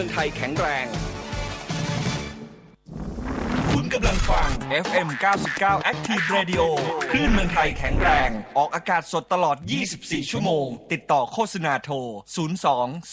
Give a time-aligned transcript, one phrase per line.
[0.00, 0.86] มืองไทยแข็งแรง
[3.72, 4.48] คุณกำลังฟัง
[4.86, 5.08] FM
[5.48, 6.62] 99 Active Radio
[7.10, 8.28] คลื่นเมืองไทยแข็งแรง
[8.58, 9.56] ออกอากาศสดตลอด
[9.94, 12.04] 24 ชั่วโมง ติดต่อโฆษณาโทร 02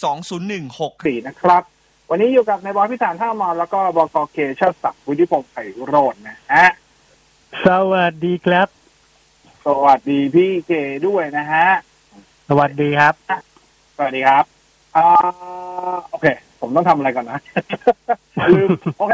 [0.02, 1.64] 201 64 นะครับ
[2.10, 6.68] วันนี้อยู่กับนายบอยพิสารท่ามอนแล้วก็บกเคเชอร์ศักดิ์วุฒิพงศ์ไผ่โรจน์นะฮะ
[7.66, 8.68] สวัสดีครับ
[9.66, 10.72] สวัสดีพี่เค
[11.08, 11.68] ด้วยนะฮะ
[12.50, 13.14] สวัสดีครับ
[13.96, 14.44] สวัสดีครับ
[14.96, 15.08] อ่า
[16.12, 16.28] โอเค
[16.68, 17.40] ผมต้องทำอะไรก่อนนะ
[18.56, 19.14] ลืมโอเค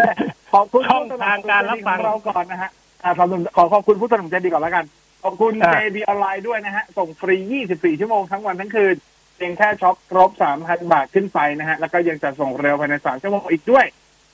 [0.53, 2.69] ขอบคุณช่องทางการรับฟังผู้สนับสนุนเราก่อนนะฮะ
[3.03, 4.85] อ่าขอบคุณขอขอบคุณผู้สนับสนุนใจดีก่อนแล้วกัน
[5.23, 7.35] ขอบคุณอ่า JB ออนไลน์ด้วยนะฮะ ส่งฟรี
[7.69, 8.95] 24 ชั่วโมงทั้งวันทั้งคืน
[9.35, 13.85] เพียงแค่ช็อปครบ 3,000 บาทขึ้นไปนะฮะ แล้วก็ยังจะส่งเร็วภายใน 3 ชั่วโมงอีกด้วย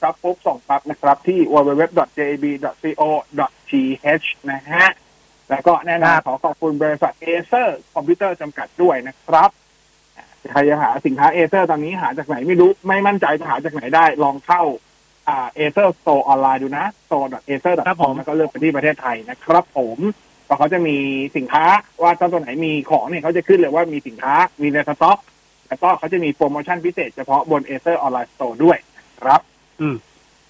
[0.01, 2.67] ช็อปปุ๊บส่งปั๊บนะครับ ที่ www.jib.co.th
[4.51, 4.87] นะฮะ
[5.49, 9.49] แล้วก็แน่นอนครับขอขอบคุณบริษัท Acer Computer จำกัดด้วยนะครับ
[10.51, 14.61] ใครจะหาสินค้า Acer ตอนนี้หาจากไหนไม่รู้ไม่มั่นใจจะหาจากไหนได้ ลองเข้า
[15.27, 19.97] อ่า Acer Store Online ดูนะ store.acer.com แล้วก็เลือกไปที่ประเทศไทยนะครับผม
[20.47, 20.97] ก็เขาจะมี
[21.37, 21.65] สินค้า
[22.01, 25.19] ว่าถ้าตัวไหนมีของเนี่ยเขาจะขึ้นเลยว่ามีสินค้ามีในสต็อก
[25.67, 29.41] แล้วก็เขาจะมีโปรโมชั่นพิเศษเฉพาะบน Acer Online Store ด้วยนะครับ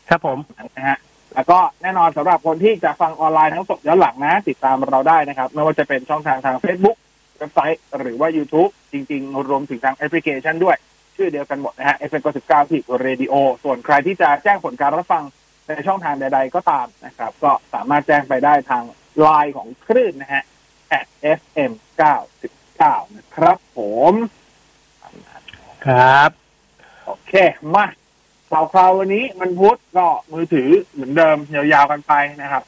[0.10, 0.38] ครับผม
[0.76, 0.98] นะฮะ
[1.36, 6.98] แล้วก็แน่นอนสำหรับคนที่จะฟังออนไลน์ทั้งสดย้อนหลังนะ ติดตามเราได้นะครับ ไม่ว่าจะเป็นช่องทางทาง Facebook
[7.40, 10.78] เว็บไซต์ หรือว่า YouTube จริง ๆ รวมถึงทางแอปพลิเคชันด้วย
[11.16, 15.24] ชื่อเดียวกันหมดนะฮะ FM 99ที่เรดิโอส่วนใครที่จะแจ้งผลการรับฟัง
[15.68, 18.84] ในช่องทางใด ๆ ก็ตามนะครับ ก็สามารถแจ้งไปได้ทาง
[19.20, 20.44] ไลน์ของคลื่นนะฮะ
[21.40, 21.72] FM
[22.44, 23.80] 99นะครับผ
[24.12, 24.14] ม
[25.86, 26.30] ครับ
[27.06, 27.34] โอเค
[27.76, 27.86] มา
[28.52, 32.64] ข่าวคราววันนี้มันพุธก็มือถือเหมือนเดิมยาวๆกันไปนะครับ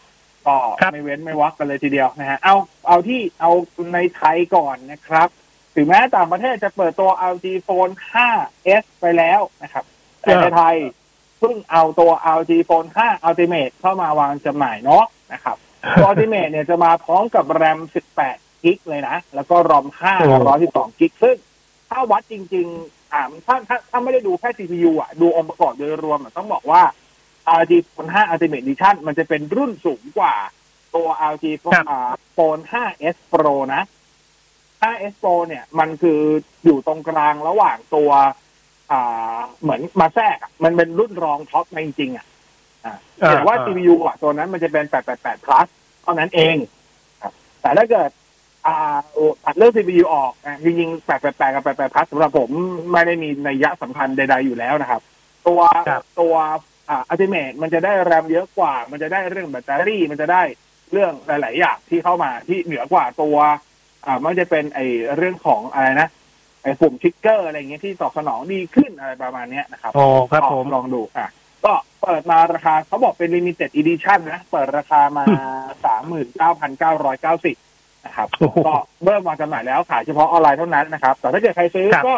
[0.48, 2.56] ก็ครับไม่เว้นไม่วักกันเลยทีเดียวนะฮะเอา
[2.88, 3.52] เอาที่เอา
[3.94, 5.28] ในไทยก่อนนะครับ
[5.76, 9.86] ถึงแม้ต่างประเทศจะเปิดตัว LG Phone 5s ไปแล้วนะครับ
[10.22, 10.76] แต่ในไทย
[11.40, 15.58] เพิ่งเอาตัว LG Phone 5 Ultimate เข้ามาวางจำหน่ายเนาะนะครับ
[15.98, 17.80] ตัว Ultimate เนี่ยจะมาพร้อมกับ RAM
[18.24, 20.20] 18 กิกเลยนะ แล้วก็ ROM 5
[20.58, 21.36] 112 กิกซึ่ง
[21.90, 26.82] ถ้าวัดจริง ๆ อ่าถ้าถ้าถ้าไม่ได้ดูแค่ CPU อะ ดูองค์ประกอบโดยรวมอะต้องบอกว่า
[27.60, 30.36] RG Phone 5 Ultimate Edition มันจะเป็นรุ่นสูงกว่า
[30.96, 33.84] ตัว LG ครับอ่า Phone 5s Pro นะ
[34.82, 36.20] 5s Pro เนี่ยมันคือ
[36.66, 38.12] อยู่ตรงกลางระหว่างตัว
[38.92, 42.26] อ่าเหมือนมาแทรกอะมันเป็นรุ่นรองท็อปมาจริงๆอะ
[42.86, 44.86] อ่าอ่าแต่ว่าอ่า CPU อะตัวนั้นมันจะเป็น
[45.16, 45.68] 888 plus
[46.04, 46.56] เท่านั้นเอง
[47.22, 48.10] ครับแต่ถ้าเกิด
[48.68, 52.50] อ่าโอ้ตัดเรื่อง CPU ออกอะจริงๆ888 กับ 88 plus สำหรับผม
[52.92, 55.02] ไม่ได้มีนัยยะสำคัญใดๆอยู่แล้วนะครับ
[55.48, 60.44] ตัวครับ ตัวอ่า Ultimate มันจะได้แรมเยอะกว่า มันจะได้เรื่องแบตเตอรี่มันจะได้
[60.92, 63.38] เรื่องหลาย ๆ อย่างที่เข้ามาที่เหนือกว่าตัว
[64.06, 64.80] อ่ามันจะเป็นไอ
[65.18, 66.10] เรื่องของอะไรนะ
[66.64, 71.30] ไอปุ่มทริกเกอร์อะไรเงี้ยที่ตอบสนองดีขึ้นอะไรประมาณเนี้ยนะครับโอ้ครับผมลองดูอะ
[71.66, 75.26] ก็เปิดมาราคาเขาบอกเป็น limited edition นะ เปิดราคามา
[75.86, 77.56] สามหมื่นเก้าพันเก้าร้อยเก้าสิบ
[78.06, 78.76] นะครับโอ้โหก็
[79.06, 82.18] เริ่มวางจำหน่ายแล้วขายเฉพาะออนไลน์เท่านั้นนะครับ แต่ถ้าเกิดใครซื้อครับก็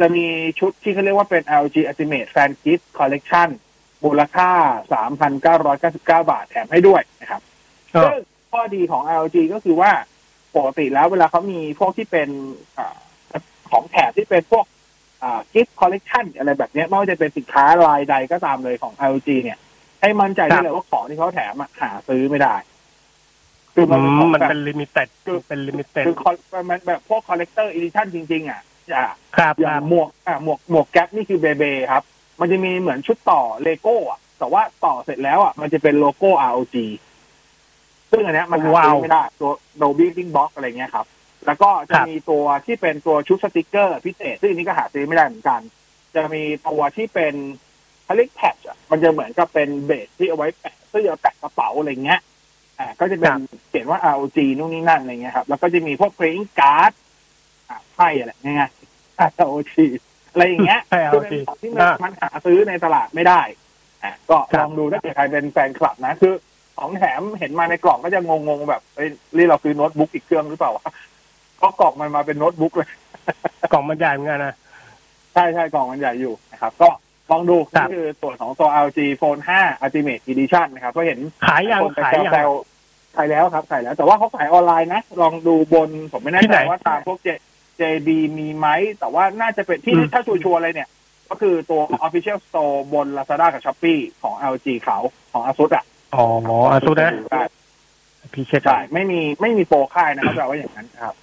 [0.00, 0.26] จะมี
[0.58, 3.48] ชุดที่เขาเรียกว่าเป็น LG Ultimate Fan Gift Collection
[4.04, 4.50] มูลค่า
[5.80, 7.42] 3,999 บาทแถมให้ด้วยนะครับ
[7.94, 9.90] ก็ซึ่งข้อดีของ LG ก็คือว่า
[10.56, 12.28] ปกติแล้วเวลาเขามีพวกที่เป็น
[12.78, 12.96] อา
[13.70, 14.64] ของแถมที่เป็นพวก
[15.52, 19.58] กิฟต์คอลเลกชันอะไรแบบเนี้ยไม่ว่าจะเป็นสินค้ารายใดก็ตามเลยของ LG เนี่ย
[20.00, 22.54] ให้มั่นใจได้เลยว่าของที่เขาแถมอะหาซื้อไม่ได้
[23.74, 28.60] คือมันอืเป็นขมองมันแบบเป็นลิมิเต็ดคือเป็นลิมิเต็ดคือ col- มันแบบพวกคอลเลกเตอร์อีดิชั่นจริง ๆ อะ
[28.94, 32.02] อ่าครับอคย่างรับหมวกอ่าหมวกหมวกแก๊ปนี่คือเบเบครับ
[32.42, 36.76] มันจะมีเหมือนชุดต่อเลโก้อะแต่ว่าต่อเสร็จแล้วอะมันจะเป็นโลโก้ ROG
[38.10, 41.06] ซึ่งอันเนี้ยมันหาว้าวซื้อไม่ได้ตัว Dolby Big Box อะไรเงี้ยครับ
[41.46, 45.60] แล้วก็จะครับมีตัวที่เป็นตัวชุดสติกเกอร์พิเศษ ซึ่งอันนี้ก็หาซื้อไม่ได้เหมือนกัน
[46.14, 47.34] จะมีตัวที่เป็น
[48.04, 52.20] เขาเรียก tag อะมันจะเหมือนกับเป็นเบสที่เอาไว้แปะเสื้อแปะกระเป๋าอะไรเงี้ย
[52.78, 53.32] อ่าก็จะเป็น
[53.68, 56.92] เขียนว่า ROG นู่นนี่นั่นอะไรเงี้ยครับ แล้วก็จะมีพวก playing card
[57.68, 59.74] อ่าไพ่อะไรง่ายๆ ROG
[60.32, 63.40] อะไรอย่างเงี้ยใช่คือ ROG เป็นของที่มันอ่ามันหาซื้อในตลาดไม่ได้
[64.04, 66.34] อะก็ครัลบองดูถ้าเกิดใครเป็นแฟนคลับนะคือ
[66.78, 70.84] ของแถมเห็นมาในกล่องก็จะงงๆแบบเอ้ยนี่เราคือโน้ตบุ๊กอีกเครื่องหรือเปล่าวะ
[71.62, 72.90] ก็กล่องมันมาเป็นโน้ตบุ๊กเลย
[73.72, 74.54] กล่องมันใหญ่เหมือนกันนะ
[75.34, 76.88] ใช่ใช่กล่องมันใหญ่อยู่นะครับ ก็
[77.30, 87.42] ลองดูครันี่บคือตัวของตัว LG Phone 5 Ultimate Edition นะครับก็เห็นขายยังคนไปขายยังแซวๆขายแล้วครับขายแล้ว แต่ว่าเขาขายออนไลน์นะ ลองดูบนผมไม่แน่ที่ใจไหนว่าตามพวก J-
[87.80, 88.08] JB
[88.38, 90.88] มีไหม แต่ว่าน่าจะเป็นที่อืมถ้าชัวร์ๆเลยเนี่ย
[91.30, 94.98] ก็คือตัว Official Store บน Lazada กับ Shopee ของ LG เขา
[95.32, 95.84] ของ ASUS อะ
[96.14, 96.24] อ๋อ
[96.70, 97.42] อาสุดนะได้
[98.34, 101.14] พี่เช็คใช่ไม่มีไม่มีโปรค่ายนะเขาจะว่าอย่างนั้นครับ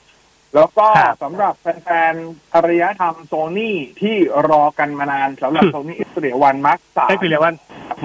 [0.56, 4.16] แล้วก็ครับสำหรับแฟนๆอารยธรรมโซนี่ที่
[4.50, 7.54] รอกันมานานสำหรับโซนี่อิสเรียวันมาร์คสามได้พิเรวัน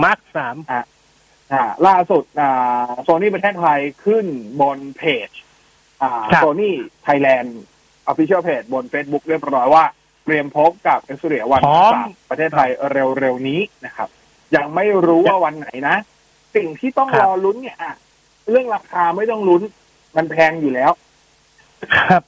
[0.05, 4.27] มาร์คสามอ่าล่าสุดอ่าโซนี่ประเทศไทยขึ้น
[4.61, 5.29] บนเพจ
[6.03, 6.75] อ่าโซนี่
[7.05, 9.85] Thailand Official Page บน Facebook เรียบร้อยว่า
[10.25, 14.09] เตรียมพบกับ Xperia 1 Mark 3 ประเทศไทยเร็วๆนี้นะครับ
[14.57, 15.97] ยังไม่รู้ว่าวันไหนนะ
[16.57, 17.95] สิ่งที่ต้องครับรอลุ้นเนี่ยอะ
[18.51, 19.63] เรื่องราคาไม่ต้องลุ้น
[20.17, 20.91] มันแพงอยู่แล้ว
[21.97, 22.23] ครับ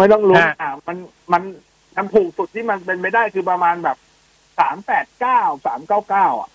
[0.00, 0.96] ไม่ต้องลุ้นฮะอะมัน
[1.32, 1.42] มัน
[1.96, 3.96] มันถูกสุดที่มันเป็นไปได้คือประมาณแบบ
[4.58, 6.50] สามแปดเก้าสามเก้าเก้าอะ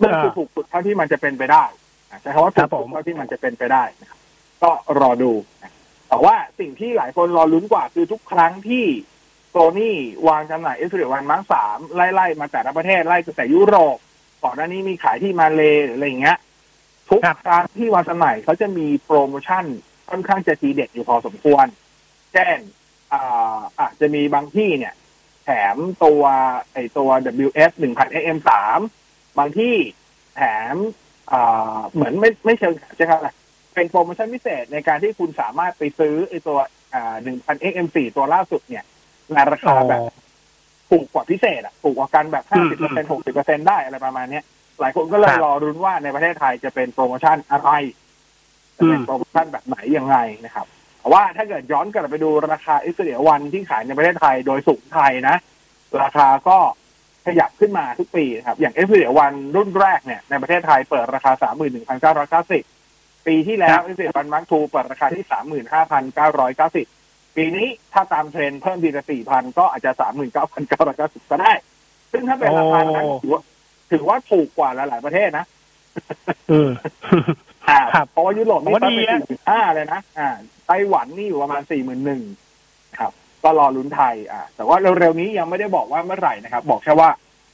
[0.00, 1.64] นั่นคือถูกสุดเท่าที่มันจะเป็นไปได้
[2.10, 4.18] อะใช้คำว่าถูกสุดเท่าที่มันจะเป็นไปได้นะครับ
[4.62, 4.70] ก็
[5.00, 5.72] รอดูนะ
[6.10, 8.84] แต่ว่าสิ่งที่หลายคนรอลุ้นกว่าคือทุกครั้งที่
[9.50, 9.96] โซนี่
[10.28, 13.98] วางจำหน่ายเอสเรวันมาร์คสามไล่ๆมาแต่ละประเทศไล่ตั้งแต่ยุโรป
[14.44, 16.38] ก่อนหน้านี้มีขายที่มาเลหรืออะไรอย่างเงี้ย
[17.10, 19.64] ทุกครั้งที่วางจำหน่ายเขาจะมีโปรโมชั่น
[20.10, 21.66] ค่อนข้างจะทีเด็ดอยู่พอสมควร
[22.32, 22.58] เช่น
[23.12, 24.94] อ่าอาจจะมีบางที่เนี่ย
[25.44, 26.22] แถมตัว
[26.72, 27.08] ไอตัว
[27.46, 28.38] WS 1000 AM
[28.88, 29.74] 3บางที่
[30.36, 30.42] แถ
[30.72, 30.74] ม
[31.32, 33.30] อ่าเหมือนไม่ไม่เชิงใช่ครับอะไร
[33.80, 36.58] เป็นโปรโมชั่นพิเศษในการที่คุณสามารถไปซื้อไอตัว
[36.94, 38.84] อ่า1000 AM 4 ตัวล่าสุดเนี่ย
[39.34, 40.00] ในราคาแบบ
[40.90, 44.44] ถูกกว่าพิเศษอะถูกกว่ากันแบบห้าสิบเปอร์เซ็นหกสิบเปอร์เซ็นได้อะไรประมาณเนี้ย
[44.80, 47.70] หลายคนก็เลยครับรอลุ้นว่าในประเทศไทยจะเป็นโปรโมชั่นอะไร
[48.76, 50.66] จะเป็นอืมโปรโมชั่นแบบไหนยังไงนะครับ
[50.98, 55.36] แต่ว่าถ้าเกิดย้อนกลับไปดูราคาอิสเรียวันที่ขายในประเทศไทยโดยสูงไทยนะ
[56.02, 56.58] ราคาก็
[57.26, 62.62] ขยับขึ้นมาทุกปีนะครับ อย่างเอสเรียวันรุ่นแรกเนี่ยในประเทศไทยเปิดราคาสามหมื่นหนึ่งพันเก้าร้อยเก้าสิบ
[63.26, 66.86] ปีที่แล้ว Xperia 1 Mark 2เปิดราคาที่สามหมื่นห้าพันเก้าร้อยเก้าสิบ
[67.36, 71.52] ปีนี้ถ้าตามเทรนด์เพิ่มทีละสี่พันก็อาจจะสามหมื่นเก้าพันเก้าร้อยเก้าสิบก็ได้
[72.12, 73.42] ซึ่งถ้าเป็นราคานั้นโอ้ถือว่า
[73.90, 75.44] ถือว่าถูกกว่าหลายๆประเทศนะ
[76.50, 76.70] อืม
[77.68, 80.28] อ่าครับเพราะว่ายุโรปนี่ผมว่าก็ดีเป็นนะสี่หมื่นห้าเลยนะอ่า
[80.66, 82.22] ไต้หวันนี่อยู่ประมาณสี่หมื่นหนึ่ง
[82.98, 83.12] ครับ
[83.42, 87.10] ก็รอลุ้นไทย อ่าแต่ว่าเร็วๆนี้ยังไม่ได้บอกว่าเมื่อไหร่นะครับ บอกแค่ว่า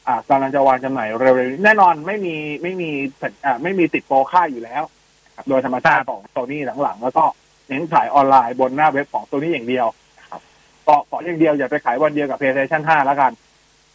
[0.06, 2.90] อ่ากำลังจะวางจำหน่ายเร็วๆนี้แน่นอนไม่มีไม่มี
[3.20, 4.95] สัญอ่าไม่มีติดโปรค่ายอยู่แล้วนะ
[5.36, 7.24] ครับโดยธรรมชาติของโซนี่หลังๆ แล้วก็
[7.68, 9.86] เน้นขายออนไลน์บนหน้าเว็บของโซนี่อย่างเดียว
[10.18, 10.40] นะครับ
[10.86, 13.32] ก็ขออย่างเดียวอย่าไปขายวันเดียวกับ PlayStation 5แล้วกัน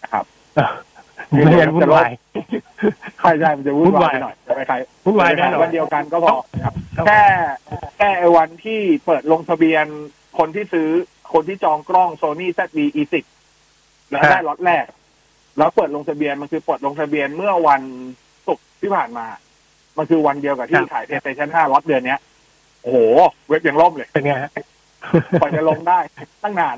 [0.03, 0.25] นะครับ
[1.29, 2.11] ไม่งั้นวุ่นวาย
[3.19, 7.23] ใช่ใช่มันจะวุ่นวายวุ่นวายหน่อยจะไปขายวุ่นวายจะไปแน่ขายนอนวันเดียวกันก็พอครับครับแค่
[7.97, 9.85] แค่ไอ้วันที่เปิดลงทะเบียน
[10.37, 10.89] คนที่ซื้อ
[11.33, 13.25] คนที่จองกล้อง Sony ZV E10
[14.09, 14.85] แล้วได้ล็อตแรก
[15.57, 17.81] แล้วเปิดลงทะเบียนมันคือเปิดลงทะเบียนเมื่อวัน
[18.47, 19.25] ศุกร์ที่ผ่านมา
[19.97, 22.19] มันคือวันเดียวกับที่ขาย PlayStation 5ล็อตเดือนเนี้ย
[22.83, 22.97] โอ้โห
[23.49, 24.51] เว็บยังล่มเลยเป็นไงฮะ
[25.41, 25.99] กว่าจะลงได้
[26.43, 26.77] ตั้งนาน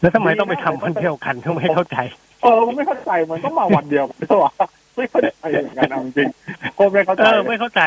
[0.00, 1.96] แล้วทำไมต้องไปทำวันเดียวกันก็ไม่เข้าใจ
[2.42, 4.52] เออผมไม่เข้าใจมันต้องมาวันเดียวกันด้วยวะ
[4.96, 7.80] ไม่เข้าใจเหมือนกันเอาจริงๆผมไม่เข้าใจเออไม่เข้าใจ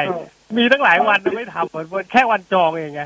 [0.57, 3.03] มีตั้งหลายวันนะไม่ทำเหมือนแค่วันจองเองไง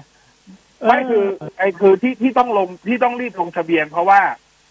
[0.88, 1.26] ไม่คือ
[1.58, 4.20] ไอ้คือที่ที่ต้องลงที่ต้องรีบลงทะเบียนเพราะว่า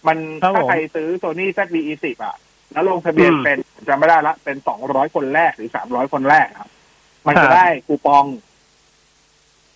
[0.06, 2.36] มันครับผมถ้าใครซื้อโซนี่ ZV E10 อะ
[2.74, 6.70] แล้วลงทะเบียนอืมเป็นจำไม่ได้ละเป็นสองร้อยคนแรกหรือสามร้อยคนแรกครับ
[7.26, 8.24] มันครัจะบได้คูปอง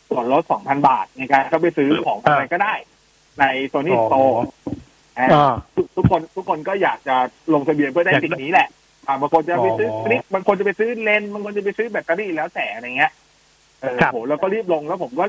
[0.09, 2.75] ส่วนลดสองพันบาทในการเข้าไปซื้อของอะไรอ่าก็ได้
[3.41, 4.37] ในโซนี่อ๋อสโตร์
[5.19, 7.17] อ่าทุกทุกคนทุกคนก็อยากจะ
[7.55, 8.69] ลงทะเบียนเพื่อได้อยากสิ่งนี้แหละ
[9.07, 13.13] อ่าบางคนจะไปซื้ออ๋อคลิปบางคนจะไปซื้อเลนส์บางคนจะไปซื้อแบตเตอรี่แล้วแต่อะไรเงี้ย
[13.81, 15.25] เออครับโหแล้วก็รีบลงแล้วผมก็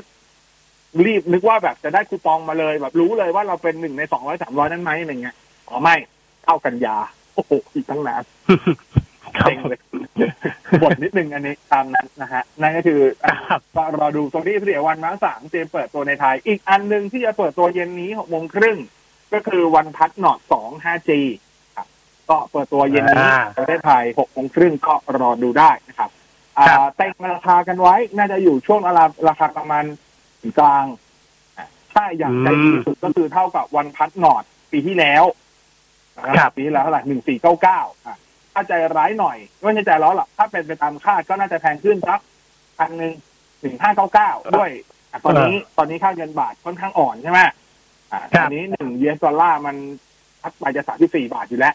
[1.06, 5.36] รีบนึกว่าแบบจะได้คูปองมาเลยแบบรู้เลยว่าเราเป็นหนึ่งในสองร้อยสามร้อยนั้นไหมอะไรเงี้ย
[5.68, 5.94] อ๋อไม่
[6.44, 6.96] เข้ากันยา
[7.34, 8.22] โอ้โหอีกตั้งนาน
[9.38, 9.80] ครับเซ็งเลย
[10.82, 18.78] บทนิดนึงอันนี้ตามนั้นนะฮะนั่นก็คืออะครับก็รอดูตรงที่เสียวันมาสามเตรียมเปิดตัวในไทย อีกอันหนึ่งที่จะเปิดตัวเย็นนี้หกโมงครึ่ง
[19.32, 21.10] ก็คือวันพัดหนอดสอง 5G
[21.76, 21.86] ครับ
[22.30, 26.10] ก็เปิดตัวเย็นนี้อ่าประเทศไทยหกโมงครึ่งก็รอดูได้นะครับ
[26.58, 29.84] อ่าครับแต่งราคากันไว้น่าจะอยู่ช่วงราราคาประมาณ
[30.58, 30.84] กลาง
[31.56, 35.24] อะถ้าอย่างใจดีสุดก็คือเท่ากับวันพัดหนอดปีที่แล้ว
[36.16, 37.80] นะครับปีที่แล้วเท่าไหร่หนึ่งสี่เก้าเก้า
[38.54, 42.20] ถ้าใจร้ายหน่อยไม่ใช่ใจร้อนหรอกถ้าเป็นไปตามคาดก็น่าจะแพงขึ้นสัก
[42.78, 43.12] พันหนึ่ง
[43.60, 44.70] หนึ่งห้าเก้าเก้าด้วย
[45.10, 47.40] อะตอนนี้ตอนนี้ค่าเงินบาทค่อนข้างอ่อนใช่ไหม
[48.12, 49.76] อ่าคตรัอบนนี้หนึ่งเยนดอลลาร์มัน
[50.42, 51.74] พัดไปจะสามที่สี่บาทอยู่แล้ว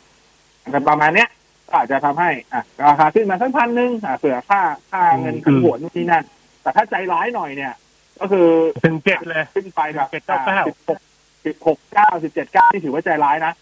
[0.71, 1.29] แต่ประมาณเนี้ย
[1.67, 4.61] ก็อาจจะทำให้อะราคาขึ้นมาสักพันหนึ่งอะเผื่อค่า
[4.91, 6.23] ค่าเงินขันหวนนู่นนี่นั่น
[6.61, 7.73] แต่ถ้าใจร้ายหน่อยเนี่ย
[8.19, 8.47] ก็คือ
[8.83, 10.99] ถึงเจ็ดเลยขึ้นไปแบบเจ็ดเก้าเก้าสิบหก
[11.45, 13.53] สิบหกเก้าสิบเจ็ดเก้าที่ถือว่าใจร้ายนะ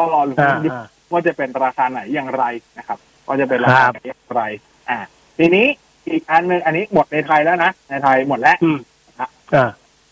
[0.00, 2.44] ก็รอลุ้นอ่าดูอ่าว่าจะเป็นราคาไหนอย่างไร
[2.78, 4.42] นะครับว่าจะเป็นราคาครับไหนอย่างไร
[4.90, 4.98] อ่า
[5.38, 5.66] ทีนี้
[6.08, 8.78] อีกอันหนึ่งอันนี้หมดในไทยแล้วนะในไทยหมดแล้วอืม
[9.18, 9.28] อ่า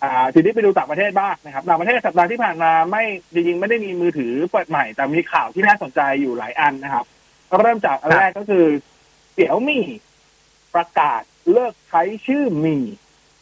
[0.02, 7.04] อ่าทีนี้ไปดูต่างประเทศบ้างนะครับต่างประเทศสัปดาห์ที่ผ่านมาไม่จริงๆไม่ได้มีมือถือเปิดใหม่ แต่มีข่าวที่น่าสนใจอยู่หลายอันนะครับ
[7.60, 8.64] เริ่มจากอันแรกก็คือ
[9.32, 9.84] เสี่ยวมี่
[10.74, 12.76] ประกาศเลิกใช้ชื่อมี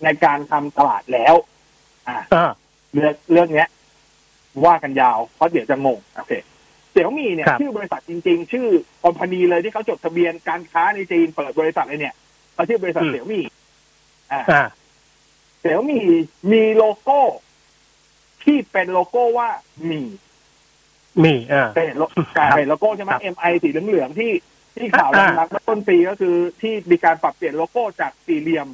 [0.04, 1.34] ในการทำตลาดแล้ว
[2.08, 2.18] อ่า
[2.92, 3.68] เรื่องเรื่องเนี้ย
[4.64, 6.32] ว่ากันยาวเพราะเดี๋ยวจะงงโอเค
[6.90, 8.66] เสี่ยวมี่เนี่ยครับชื่อบริษัทจริง ๆ ชื่อ
[9.02, 12.14] company เลยที่เขาจดทะเบียนการค้าในจีนเปิดบริษัทเลยเนี่ย
[12.54, 13.44] เขาชื่อบริษัทเสี่ยวมี่
[14.32, 14.64] อ่าอ่า
[15.60, 16.04] เสี่ยวมี่
[16.52, 17.20] มีโลโก้
[18.44, 19.48] ที่เป็นโลโก้ว่า
[19.86, 22.04] Mi Mi อ่าเคยเห็นโล
[22.38, 24.32] การเห็นโลโก้ใช่ไหมครับ MI สีเหลืองๆที่
[24.76, 28.66] ที่ข่าวอ่าดังๆเมื่อต้นปีก็คือที่มีการปรับเปลี่ยนโลโก้จากสี่เหลี่ยม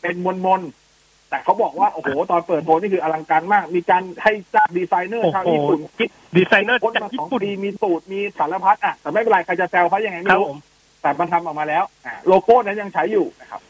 [0.00, 0.85] เป็นมนมนๆ
[1.30, 10.60] แต่เขาบอกว่า โอ้โห ตอนเปิดโพสต์นี่คืออลังการมาก มีการให้จ้างดีไซเนอร์โอ้โหชาวญี่ปุ่นคิดดีไซเนอร์ค้นมาจากของญี่ปุ่นดีมีสูตรมีสารพัดอะแต่ไม่เป็นไร ใครจะแซวเขายังไงไม่รู้ครับผม
[11.02, 13.60] แต่มันทำออกมาแล้วอ่าโลโก้นั้นยังใช้อยู่นะครับ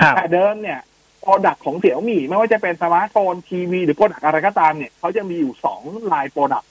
[0.00, 0.80] ครับแต่เดิมเนี่ย
[1.20, 5.80] product ของเสี่ยวมี่ไม่ว่าจะเป็นสมาร์ทโฟนทีวี หรือ product อะไรก็ตามเนี่ยเขาจะมีอยู่สอง
[6.12, 6.64] line product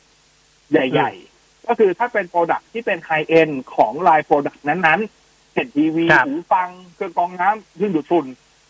[0.72, 8.26] ใหญ่ ๆ ก็คือถ้าเป็น product ที่เป็น high-end ของ line product นั้นๆเช่นทีวีครับหูฟังเครื่องกรองน้ำเครื่องดูดฝุ่น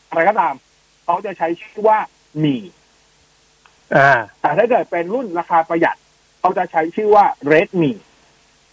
[0.09, 0.53] อะไรก็ตาม
[1.05, 1.99] เขาจะใช้ชื่อว่า
[2.43, 2.55] มี
[3.95, 5.97] อ่าแต่ถ้าเกิดเป็นรุ่นราคาประหยัด
[6.39, 7.91] เขาจะใช้ชื่อว่า Redmi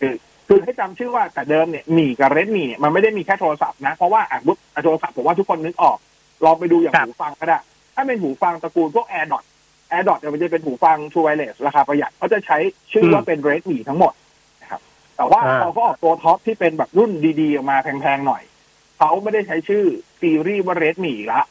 [0.01, 0.15] คือ
[0.49, 5.99] คือให้จำชื่อว่าแต่เดิมเนี่ยมีกับ Redmi เนี่ยมันไม่ได้มีแค่โทรศัพท์นะ เพราะว่าอะบุ๊โทรศัพท์ผมว่าทุกคนนึกออก
[6.45, 7.59] ลองไปดูอย่างครับหูฟังก็ได้
[7.95, 9.45] ถ้าเป็นหูฟังตระกูลพวก AirDot
[9.93, 12.59] AirDot เนี่ยมันจะเป็นหูฟัง True Wireless ราคาประหยัดเขาจะใช้
[12.93, 14.12] ชื่อว่าเป็น Redmi ทั้งหมด
[14.62, 14.81] นะครับ
[15.17, 17.11] แต่ว่าอ่าพอเขาออกตัวท็อปที่เป็นแบบรุ่น
[17.41, 18.43] ดีๆออกมาแพงๆหน่อย
[18.99, 19.85] เขาไม่ได้ใช้ชื่อ
[20.21, 21.43] ซีรีส์ว่า Redmi อีกละ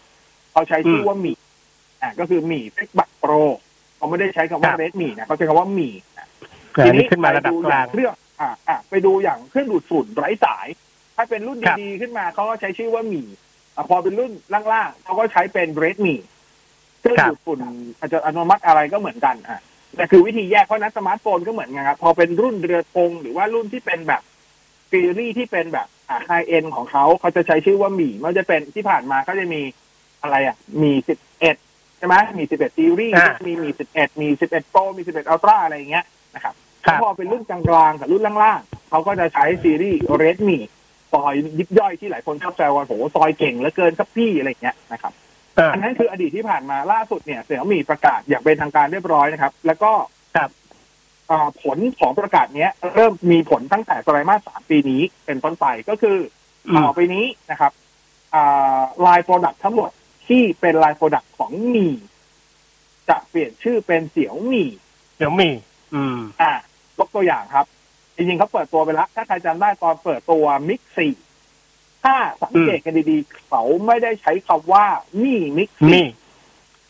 [0.52, 1.34] เขาใช้ชื่อว่า Mi
[2.02, 3.32] อะก็คือ Mi FlipBuds Pro
[3.98, 5.90] เขาไม่ได้ใช้คำว่า Redmi นะเขาใช้คำว่า Mi
[6.74, 10.68] อันนี้ขึ้นมาระดับกลางไปดูอย่เครื่องอ่าอ่าไปดูอย่างเครื่องดูดฝุ่นไร้สาย
[11.16, 13.24] ถ้าเป็นรุ่นครับดีๆขึ้นมาเขาก็ใช้ชื่อว่า Mi
[13.76, 16.16] อะพอเป็นรุ่นล่างๆเขาก็ใช้เป็น Redmi
[17.00, 17.60] เครื่องดูดฝุ่น
[18.00, 19.62] อาจจะอัตโนมัติอะไรก็เหมือนกันอะ
[19.98, 24.22] แต่คือวิธีแยกเพราะฉะนั้นสมาร์ทโฟนก็เหมือนกันครับพอเป็นรุ่นเรือธงหรือว่ารุ่นที่เป็นแบบ
[24.92, 29.62] ซีรีส์ที่เป็นแบบอ่าไฮเอ็นของเขาเขาจะใช้ชื่อว่าหมีมันจะเป็นที่ผ่านมาก็จะมี
[30.22, 31.56] อะไรอะ มีสิบเอ็ด
[31.98, 36.54] ใช่ไหมมีสิบเอ็ดซีรีส์อ่ามีมีสิบเอ็ดมีสิบเอ็ดโปรมีสิบเอ็ดอัลตร้าอะไรอย่างเงี้ยนะครับ
[36.86, 37.60] ครับพอเป็นรุ่นกลา
[37.90, 40.64] งๆกับรุ่นล่างๆเขาก็จะใช้ซีรีส์เรดมี่
[41.14, 45.14] ซอยยิบย่อยที่หลายคนชอบแซวว่าโหซอยเก่งเหลือเกินครับพี่อะไรอย่างเงี้ยนะครับ
[45.58, 49.92] อ่าอันนั้นคืออดีตที่ผ่านมาล่าสุดเนี่ยเสี่ยมีประกาศอย่างเป็นทางการเรียบร้อยนะครับ แล้วก็
[50.38, 50.50] ครับ
[51.30, 56.18] อ่าผลของประกาศเนี้ย เริ่มมีผลตั้งแต่ไตรมาสสามปีนี้เป็นต้นไปก็คือ
[56.68, 57.72] อืมต่อไปนี้นะครับ
[58.36, 59.92] อ่าลายโปรดักทั้งหมด
[60.32, 61.88] ที่เป็นลายโปรดักของมี
[63.10, 64.64] จะเปลี่ยนชื่อเป็นเสี่ยวมี
[65.18, 65.50] เดี๋ยวมี
[65.94, 66.52] อืม อ่า
[66.98, 67.66] ยกตัวอย่างครับ
[68.16, 71.14] จริงๆเขาเปิดตัวไปแล้ว ถ้าใครจำได้ตอนเปิดตัวมิกซี่
[72.04, 74.86] ถ้าสังเกตกันดีๆ เขาไม่ได้ใช้คำว่า
[75.22, 76.06] มี่มิกมีซี่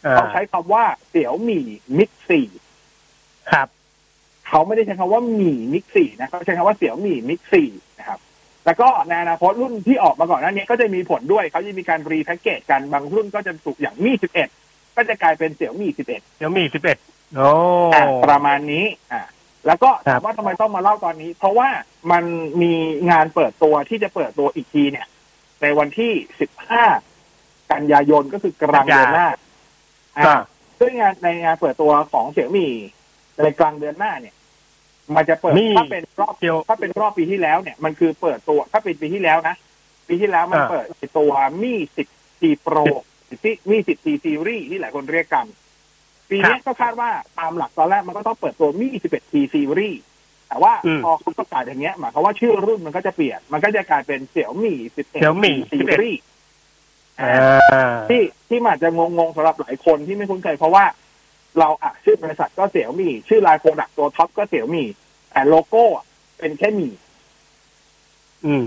[0.05, 1.65] อ่าเขาใช้คำว่าเสี่ยวหมี่
[1.97, 2.45] มิกซี่
[3.51, 3.67] ครับ
[4.47, 7.90] เขาไม่ได้ใช้คำว่าหมี่มิกซี่นะเขาใช้คำว่าเสี่ยวหมี่มิกซี่นะครับ
[8.71, 14.49] แล้วก็ในอนาคตรุ่นที่ออกมาก่อนหน้านี้ก็จะมีผลด้วยเขาจะมีการรีแพ็กเกจกันบางรุ่นก็จะถูกอย่างมี่สิบเอ็ด
[14.95, 16.97] ก็จะกลายเป็นเสี่ยวหมี่สิบเอ็ดเดี๋ยวมีสิบเอ็ด
[17.35, 17.49] โอ้
[17.93, 19.21] อะประมาณนี้อ่า
[19.67, 21.69] แล้วก็ครัถาบมว่าทำไมต้องมาเล่าตอนนี้ เพราะว่า
[22.11, 22.23] มัน
[22.61, 22.73] มี
[23.11, 25.07] งานเปิดตัวที่จะเปิดตัวอีกทีเนี่ย
[25.61, 26.85] ในวันที่สิบห้า
[27.71, 29.27] กันยายนก็คือกลางเดือนหน้า
[30.17, 30.41] อ่าอ่า
[30.79, 32.71] ซึ่งงานในงานเปิดตัวของเสี่ยมี่
[33.43, 34.35] ในกลางเดือนหน้าเนี่ย
[35.15, 39.55] มันจะเปิดมีถ้าเป็นรอบเดี๋ยว ถ้าเป็นรอบปีที่แล้วเนี่ยมันคือเปิดตัว ถ้าเป็นปีที่แล้วนะ
[40.07, 40.85] ปีที่แล้วมันอ่า เปิด
[41.17, 41.31] ตัว
[41.63, 42.07] มี่สิบ
[42.39, 42.77] ทีโปร
[43.69, 45.45] มี่สิบทีซีรีส์ที่หลายคนเรียกกัน
[46.29, 50.01] ปีนี้ก็คาดว่าตามหลักตอนแรกมันก็ต้องเปิดตัวมี่ 11T ซีรีส์
[50.47, 56.21] แต่ว่าอืมพอเขาประกาศอย่างเงี้ยหมายความว่าชื่อรุ่นมันก็จะเปลี่ยน มันก็จะกลายเป็นเสี่ยวมี่11 Xiaomi ซีรีส์
[57.21, 60.83] อ่า ที่ที่มันอาจจะงงๆสำหรับหลายคนที่ไม่คุ้นเคยเพราะว่า
[61.59, 64.87] เราอะชื่อบริษัทก็เสี่ยวมี่ ชื่อ line product ตัวท็อปก็เสี่ยวมี่
[65.31, 66.05] แต่โลโก้อะ
[66.37, 66.93] เป็นแค่หมี่
[68.45, 68.63] อืม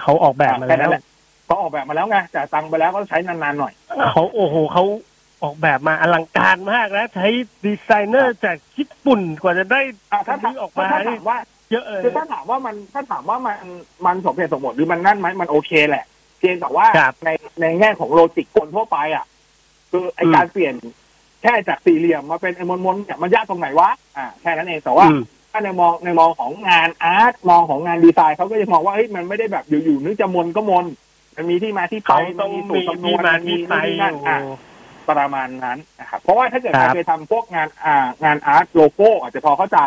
[0.00, 1.02] เขาออกแบบมาค่แล้นั้นวหะ
[1.46, 3.72] เขาออกแบบมาแล้วไงจ่ายตังค์ไปแล้วก็ใช้นานๆหน่อย
[4.12, 4.84] เขาโอ้โหเขา
[5.42, 7.26] ออกแบบมาอลังการมากนะใช้
[7.64, 9.80] ดีไซเนอร์จากญี่ปุ่นกว่าจะได้
[10.12, 11.38] อะถ้าถามซื้อออกมาถ้านี่ถามว่า
[11.70, 13.56] เยอะเลยคือถ้าถามว่ามันถ้าถามว่ามัน
[14.06, 16.04] มันสมเหตุสมผลหรือมันนั่นไหมมันโอเคแหละ
[16.38, 19.24] เพียงแต่ว่าครับในในแง่ของ logic คนทั่วไปอะ
[19.90, 20.74] คือไออืมการเปลี่ยน
[21.42, 25.22] แค่จากสี่เหลี่ยมมาเป็นไอ้มนๆเนี่ยมันยากตรงไหนวะอ่าแค่นั้นเองแต่ว่าอืม
[25.52, 30.86] ถ้าในมองในมองของงาน art มองของงานดีไซน์เขาก็จะมองว่าเฮ้ยมันไม่ได้แบบอยู่ๆนึกจะมนก็มน
[31.36, 34.38] มันมีที่มาที่ไปเขาต้องนมีสูตรคำนที่วณมามันมีที่ไปนู่นนี่นั่นโอ้โหอะ
[35.10, 39.78] ประมาณนั้นนะครับเพราะว่าถ้าเกิดคใครัรบเคยทำพวกงานอ่างาน art โลโก้อาจจะพอเข้าใจ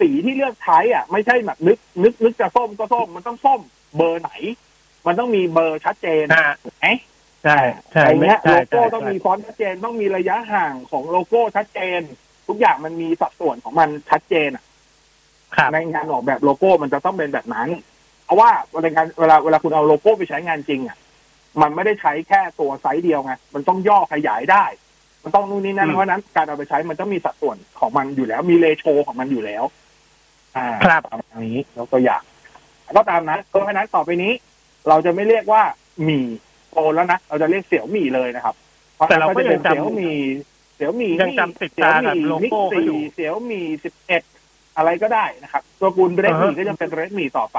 [0.00, 3.60] สีที่เลือกใช้อะ ไม่ใช่แบบนึกนึกนึกจะส้มก็ส้มมันต้องส้ม
[3.96, 4.30] เบอร์ไหน
[5.06, 6.86] มันต้องมีเบอร์ชัดเจนอ่าถูกไหม
[7.44, 7.58] ใช่
[7.92, 12.00] ใช่ไอ้เนี้ยใช่โลโก้ใช่ต้องมีฟอนต์ชัดเจนต้องมีระยะห่างของโลโก้ชัดเจน
[12.48, 14.64] ทุกอย่างมันมีสัดส่วนของมันชัดเจนอะ
[15.56, 17.68] ครับในงานออกแบบโลโก้มันจะต้องเป็นแบบนั้น
[18.24, 20.96] เพราะว่าเวลางานเวลาเวลาคุณเอาโลโก้ไปใช้งานจริงอะ
[21.62, 24.64] มันไม่ได้ใช้แค่ตัวไซส์เดียวไงมันต้องย่อขยายได้
[25.22, 29.64] มันมันต้องนู่นนี่นั่นอืมเพราะฉะนั้นการเอาไปใช้มันต้องมีสัดส่วนของมันอยู่แล้ว มีเลโชของมันอยู่แล้ว
[30.56, 32.22] อ่าครับตามนี้ยกตัวอย่าง
[32.96, 34.32] ก็ตามนั้นเพราะฉะนั้นต่อไปนี้
[34.88, 35.62] เราจะไม่เรียกว่า
[36.04, 36.26] หมี่
[36.72, 38.54] โตแล้วนะเราจะเรียกเสี่ยวหมี่เลยนะครับ
[38.98, 40.16] พะแต่เราก็จะเป็นยังจำเสี่ยวหมี่
[40.74, 44.22] เสี่ยวหมี่ยังจำติดตากับโลโก้เขาอยู่เสี่ยวหมี่สิบเอ็ด
[44.76, 47.58] อะไรก็ได้นะครับ ตัวกูลเรดหมี่อ่าฮะก็ยังเป็นเรดหมี่ต่อไป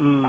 [0.00, 0.22] อืม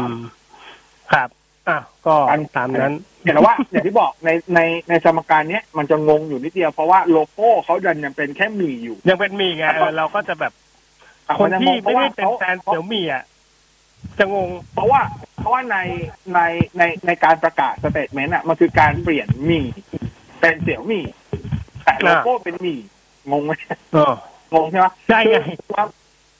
[1.14, 1.30] ครับ
[1.70, 2.94] อะก็อันตามนั้น
[3.24, 10.54] เห็นแล้วว่าอย่างที่บอกในในในสมการเนี้ยมันจะงงอยู่นิดเดียวเพราะว่าโลโก้เขาดันยังเป็นแค่หมี่อยู่ ยังเป็นหมีไงเออเราก็จะแบบ
[11.28, 13.24] อะคนมัจะงที่งพไม่ราะได้ว่าเป็นขาแฟนเสี่ยวหมี่อะ
[14.20, 15.02] จะงง เพราะว่า
[15.40, 15.78] เพราะว่าใน
[16.34, 16.40] ใน
[16.78, 19.66] ในในการประกาศ statement อะมันคือการเปลี่ยนหมี่
[20.40, 21.06] เป็นเสี่ยวหมี่
[21.84, 22.80] แต่โลโก้เป็นหมี่
[23.32, 23.54] งงไหม
[23.94, 24.14] เออ
[24.54, 25.88] งงใช่ไหมใช่ไงคือ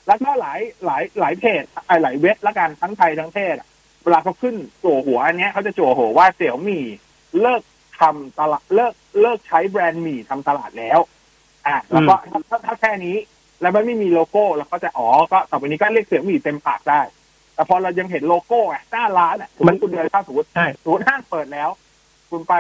[0.08, 3.68] แล้วก็หลายหลายหลายเพจไอ้หลายเว็บละกันทั้งไทยทั้งเทศอะ
[4.04, 6.84] เวลาเขาขึ้นจั่วหัวอันเนี้ยเขาจะจั่วหัวว่าเสี่ยวหมี่
[7.42, 7.62] เลิก
[8.00, 11.00] ทำตลาดเลิกเลิกใช้แบรนด์หมี่ทำตลาดแล้ว
[11.68, 13.18] อะแล้วก็ถ้าถ้าถ้าแค่นี้
[13.62, 17.02] แล้วมันไม่มีโลโก้เราก็จะอ๋อก็ต่อไปนี้ก็เรียกเสี่ยวหมี่เต็มปากได้
[17.58, 21.70] แต่พอเรายังเห็นโลโก้ไงหน้าร้านอะสมมติคุณเดินเข้าสมมติใช่สมมติห้างเปิดแล้ว
[22.30, 22.54] คุณไป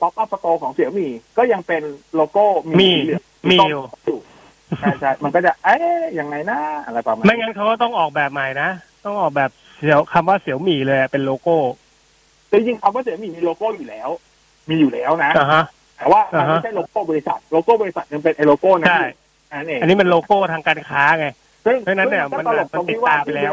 [0.00, 1.82] pop-up store ของเสี่ยวหมี่ก็ยังเป็น
[2.14, 2.44] โลโก้
[2.80, 4.18] มีสีเหลืองมีส้อยู่อยู่
[4.80, 8.68] ใช่ใช่มันก็จะเอ๊ยยังไงนะอะไรประมาณไม่งั้นเขาก็ต้องออกแบบใหม่นะ
[9.04, 11.56] ต้องออกแบบเสียวคำว่าเสี่ยวหมี่เลยเป็นโลโก้
[12.52, 14.08] จริงๆคำว่าเสี่ยวหมี่มีโลโก้อยู่แล้ว
[14.68, 15.62] มีอยู่แล้วนะอ่าฮะ
[15.98, 19.04] แต่ว่ามันอ่าฮะไม่ใช่โลโก้บริษัท โลโก้บริษัทยังเป็นไอโลโก้นั้นใช่
[19.50, 21.26] อยู่นั่นเองอันนี้มันโลโก้ทางการค้าไง
[21.66, 23.52] ซึ่งเพราะฉะนั้นเนี่ยซึ่งมันตลกมันตรงที่ว่าติดตามไปแล้ว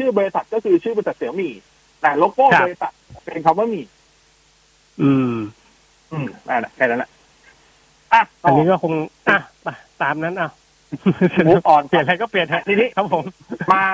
[0.00, 1.52] ชื่อบริษัทชื่อบริษัทก็คือชื่อบริษัทเสี่ยวหมี่
[2.02, 2.92] แต่โลโก้ครับบริษัท
[3.24, 3.84] เป็นคำว่าหมี่
[5.02, 5.36] อืม
[6.12, 7.10] อืมนั่นแหละแค่นั้นแหละ
[8.12, 8.92] อะต่อัอนนี้ก็คง
[9.28, 9.68] อะไป
[10.02, 10.50] ตามนั้นอะ
[11.46, 13.24] move on เปลี่ยนอะไรก็เปลี่ยนฮะทีนี้ครับผม
[13.72, 13.84] มา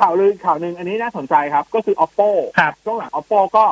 [0.00, 3.66] ข่าวลือข่าวหนึ่งอันนี้น่าสนใจครับ ก็คือ oppo ครับช่วงหลัง oppo ก็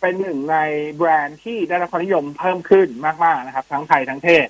[0.00, 0.56] เป็นหนึ่งใน
[0.96, 2.88] แบรนด์ที่ได้รับความนิยมเพิ่มขึ้น
[3.24, 4.46] มาก ๆ นะครับ ทั้งไทยทั้งเทศ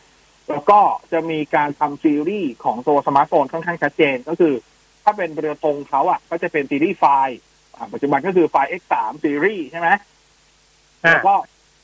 [0.48, 0.80] แล้วก็
[1.12, 7.38] จะมีการทำซีรีส์ของตัวสมาร์ทโฟนค่อนข้างชัดเจนก็คือถ้าเป็นเรือธงเขาอะ ก็จะเป็นซีรีส์ไฟล์
[7.74, 10.00] อ่าปัจจุบันก็คือไฟล์ X3 ซีรีส์ใช่ไหมอะ
[11.02, 11.34] แล้วก็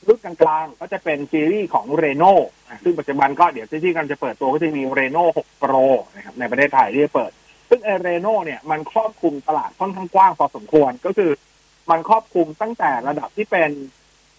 [0.07, 2.33] รุ่นกลางๆก็จะเป็นซีรีส์ของ Reno
[2.67, 5.85] อะซึ่งปัจจุบันก็เดี๋ยวที่กำลังจะเปิดตัวก็จะมี Reno 6 Pro
[6.15, 7.31] นะครับในประเทศไทยที่จะเปิด
[7.69, 11.31] ซึ่งไอ Reno เนี่ยมันครอบคลุมตลาดค่อนข้างกว้างพอสมควรก็คือ
[11.89, 13.69] มันครอบคลุมตั้งแต่ระดับที่เป็น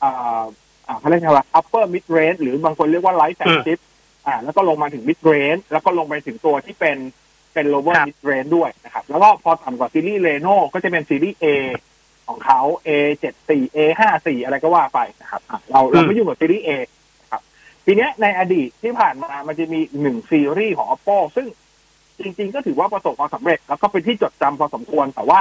[0.02, 0.42] อ่า
[0.86, 3.78] อ่าเขาเรียกว่า upper mid range หรือบางคนเรียกว่า light flagship
[4.26, 6.96] อ่าแล้วก็ลงมาถึง mid range แล้วก็ลงไปถึงตัวที่เป็น
[7.58, 11.46] เป็น lower ครับ mid range ด้วยนะครับ แล้วก็พอต่ำกว่าซีรีส์ Reno ก็จะเป็นซีรีส์ A
[12.28, 12.88] ของเขา A
[13.22, 16.70] 7 4 A 5 4อะไรก็ว่าไปนะครับอะเราเราไม่ยุ่งกับซีรีส์ A
[17.22, 17.42] นะครับ
[17.84, 21.46] ทีเนี้ยในอดีตที่ผ่านมามันจะมีหนึ่งซีรีส์ของ Oppo ซึ่ง
[22.20, 25.40] จริง ๆ ก็ถือว่าประสบความสำเร็จ แล้วก็เป็นที่จดจำพอสมควรแต่ว่า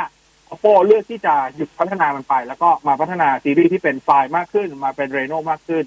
[0.51, 5.83] Oppo เลือกที่จะหยุดพัฒนามันไป แล้วก็มาพัฒนาซีรีส์ที่เป็นไฟล์มากขึ้น มาเป็น Reno มากขึ้น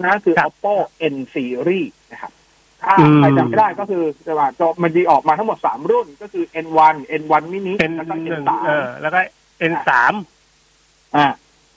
[0.00, 0.74] นั่นคือครับ Oppo
[1.14, 2.32] N Series นะครับ
[2.84, 9.20] ถ้าอืมใครจำไม่ได้ก็คือจะว่าจะมันดีออกมาทั้งหมดสามรุ่นก็คือ N1 N1 mini เป็นแล้วก็หนึ่ง N3 เออแล้วก็
[9.58, 10.12] เอ็นสาม
[11.16, 11.26] อ่า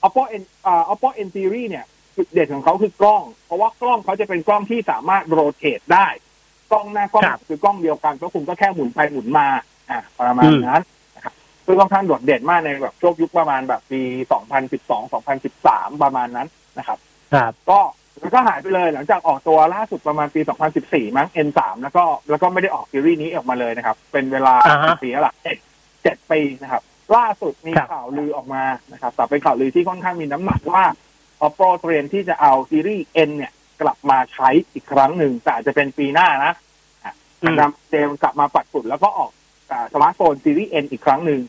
[0.06, 1.84] Oppo N อ่า Oppo N series เนี่ย
[2.16, 6.06] จุดเด่นของเขาคือกล้อง เพราะว่ากล้องเขาจะเป็นกล้องที่สามารถโรเตทได้
[6.70, 9.46] กล้องหน้ากล้องคือกล้องเดียวกันก็คุณก็แค่หมุนไปหมุนมา
[9.90, 10.82] อ่าประมาณนั้น
[11.16, 11.34] นะครับ
[11.66, 14.00] ซึ่งค่อนข้างโดดเด่นมากในแบบช่วงยุคประมาณแบบปี
[14.56, 15.12] 2012
[15.52, 16.98] 2013 ประมาณนั้นนะครับ
[17.34, 17.80] ครับ ก็
[18.20, 20.40] แล้วก็หายไปเลยหลังจากออกตัวล่าสุดประมาณปี
[20.78, 25.56] 2014 มั้ง N3 แล้วก็แล้วก็ไม่ได้ออกซีรีส์นี้ออกมาเลยนะครับ เป็นเวลาอ่าฮะปีแล้วล่ะเจ็ด
[26.02, 26.82] เจ็ดปีนะครับ
[27.16, 30.84] ล่าสุดมีครับข่าวลือออกมานะครับ แต่เป็นข่าวลือที่ค่อนข้างมีน้ำหนักว่า
[31.46, 36.52] Oppo เตรียมที่จะเอาซีรีส์ N เนี่ย กลับมาใช้อีกครั้งหนึ่งแต่อาจจะเป็นปีหน้านะ
[37.04, 39.30] อะอืมนำเจมกลับมาปัดฝุ่นแล้วก็ออก
[39.70, 41.40] อ่าสมาร์ทโฟนซีรีส์ N อีกครั้งหนึ่ง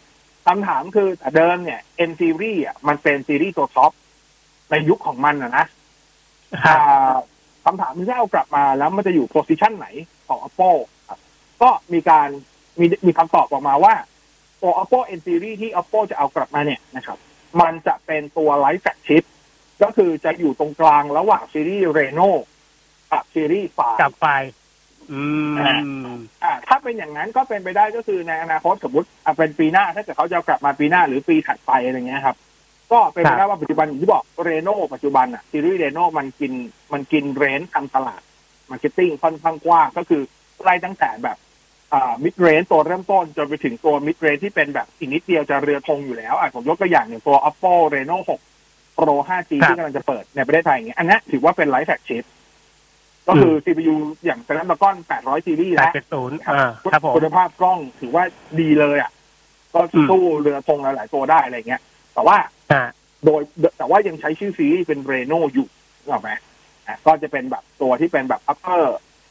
[0.46, 3.92] คำถามคือแต่เดิมเนี่ย N ซีรีส์อะมันเป็นซีรีส์ตัวท็อป
[4.72, 5.66] ในยุคของมันนะนะ
[6.64, 7.16] ครับอ่า
[7.66, 9.88] คำถามที่เอากลับมาแล้วมันจะอยู่ position ไหน
[10.28, 10.70] ของ Oppo
[11.10, 11.20] ครับ
[11.62, 12.28] ก็มีการ
[12.80, 13.94] มีมีคำตอบออกมาว่า
[14.62, 17.18] ตัว Oppo N series ที่ Oppo จะเอากลับมาเนี่ยนะครับ
[17.62, 19.24] มันจะเป็นตัว light flagship
[19.84, 22.30] ก็คือจะอยู่ตรงกลางระหว่างซีรีส์ Reno
[23.12, 24.30] กับซีรีส์5กลับไป
[25.12, 25.22] อื
[25.54, 25.56] ม
[26.44, 32.36] อ่าถ้าเป็นอย่างนั้นก็เป็นไปได้ก็คือในอนาคตสมมติอะเป็นปีหน้าถ้าเกิดเขาจะเอากลับมาปีหน้าหรือปีถัดไปอะไรเงี้ยครับ
[32.92, 36.54] ก็เป็นไปได้ว่าปัจจุบันอย่างที่บอก Reno ปัจจุบันอะซีรีส์ Reno มันกิน
[36.94, 38.22] มันกิน range ทำตลาด
[38.70, 40.22] marketing ค่อนข้างกว้างก็คือ
[40.64, 41.38] ไล่ตั้งแต่แบบ
[41.94, 48.18] อ่า mid range ตัวเริ่มต้นจนไปถึงตัว mid range ที่เป็นแบบอีกนิดเดียวจะเรือธงอยู่แล้วอะผมยกตัวอย่างอย่างตัว Oppo Reno
[48.60, 52.24] 6 Pro 5G ครับที่กำลังจะเปิดในประเทศไทยอย่างเงี้ยอันนี้ถือว่าเป็น light flagship
[53.28, 53.96] ก็คือ CPU
[54.26, 58.24] อย่าง Snapdragon 800 ซีรีส์แปดแล้วเจ็ดศูนย์อ่าครับผมคุณภาพกล้องถือว่า
[58.60, 59.12] ดีเลยอะ
[59.74, 61.82] ก็สู้เรือธงหลายๆตัวได้อะไรเงี้ย
[62.14, 62.38] แต่ว่า
[62.72, 62.82] อ่า
[63.26, 63.42] โดย
[63.78, 65.68] แต่ว่ายังใช้ชื่อซีรีส์เป็น Reno อยู่
[66.08, 66.32] ถูกไหม
[66.88, 68.84] อะก็จะเป็นแบบตัวที่เป็นแบบ upper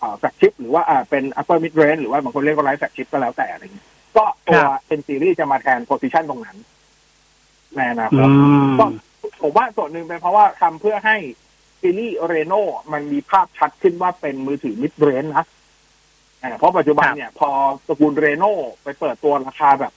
[0.03, 4.63] อ่า flagship หรือว่าอ่าเป็น upper mid range หรือว่าบางคนเรียกว่า light flagship ก็แล้วแต่อะไรเงี้ยก็ตัว
[4.99, 6.57] N series จะมาแทน position ตรงนั้น
[7.77, 8.29] ในอนาคอืต
[8.67, 8.87] มก็
[9.43, 11.17] ผมว่าส่วนหนึ่งเป็นเพราะว่าทำเพื่อให้
[11.81, 12.55] ซีรีส์เรโน
[12.93, 15.47] มันมีภาพชัดขึ้นว่าเป็นมือถือมิดเรนนะ
[16.43, 17.51] อ่าเพราะปัจจุบันเนี่ย พอ
[17.87, 18.45] ตระกูลเรโน
[18.83, 19.93] ไปเปิดตัวราคาแบบ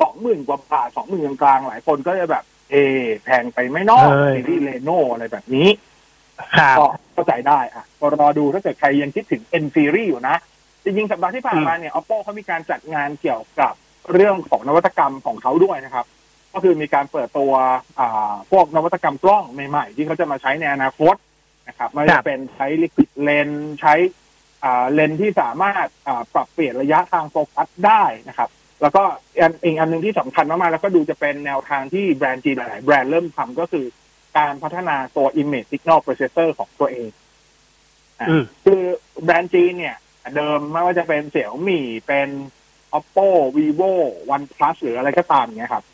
[0.00, 2.74] สองหมื่นกว่าบาทสองหมื่นกลางๆหลายคนก็จะแบบ เอ
[3.24, 5.68] แพงไปไม่นอกเอ้ยซีรีส์เรโนอะไรแบบนี้
[6.56, 10.36] ครับก็เข้าใจได้อะก็รอดูถ้าเกิดใครยังคิดถึง N series อยู่นะ
[10.84, 13.72] จริงๆ สัปดาห์ที่ผ่านมาเนี่ย Oppo เขามีการจัดงานเกี่ยวกับ
[14.12, 16.06] เรื่องของนวัตกรรมของเขาด้วยนะครับ
[16.52, 17.52] ก็คือมีการเปิดตัว
[18.00, 21.14] อ่าพวกนวัตกรรมกล้องใหม่ๆ ที่เขาจะมาใช้ในอนาคต
[21.68, 23.48] นะครับไม่ว่าครัจะบเป็นใช้ลิควิดเลน
[23.80, 23.94] ใช้
[24.64, 28.48] อ่าเลนที่สามารถอ่าปรับเปลี่ยนระยะทางโฟกัสได้นะครับ
[28.82, 29.02] แล้วก็
[29.40, 33.86] อันอีกอันหนึ่งที่สำคัญมากๆแล้วก็ดูจะเป็นแนวทางที่แบรนด์จีนหลายๆแบรนด์เริ่มทำก็คือ
[34.38, 37.10] การพัฒนาตัว image signal processor ของตัวเอง
[38.28, 38.82] อืมคือ
[39.24, 39.96] แบรนด์จีนเนี่ย
[40.36, 42.28] เดิมไม่ว่าจะเป็นเสี่ยวมี่เป็น
[42.98, 43.92] oppo vivo
[44.34, 45.84] oneplus หรืออะไรก็ตามเนี่ยครับ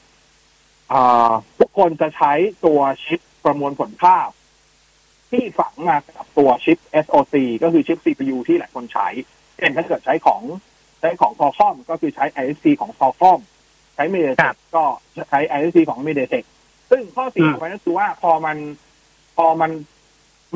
[0.93, 2.33] อ่าทุกคนจะใช้
[2.65, 4.29] ตัวชิปประมวลผลภาพ
[5.31, 9.09] ที่ฝังมากับตัวชิป SoC ก็คือชิป CPU ที่หลายคนใช้
[9.57, 10.43] เช่นถ้าเกิดใช้ของ
[10.76, 13.41] ใช้ของ Qualcomm ก็คือใช้ ISP ของ Qualcomm
[13.95, 14.85] ใช้ครั MediaTek บก็
[15.29, 16.45] ใช้ ISP ของ MediaTek
[16.91, 18.57] ซึ่งข้อเสียอืมของมันก็คือว่าพอมัน
[19.37, 19.71] พอมัน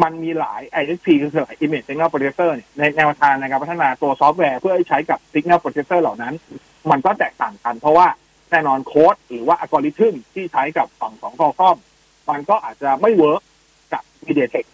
[0.02, 6.34] มันมีหลาย ISP คือหลาย Image Signal Processor เนี่ยในแนวทางในการพัฒนาตัวซอฟต์แวร์เพื่อให้ใช้กับ Signal Processor เหล่านั้น
[6.90, 8.06] มันก็แตกต่างกัน เพราะว่า
[8.50, 11.78] แน่นอนโค้ดหรือว่าอัลกอริทึมที่ใช้กับฝั่งของ Qualcomm
[12.30, 13.42] มันก็อาจจะไม่ work
[13.92, 14.66] กับ MediaTek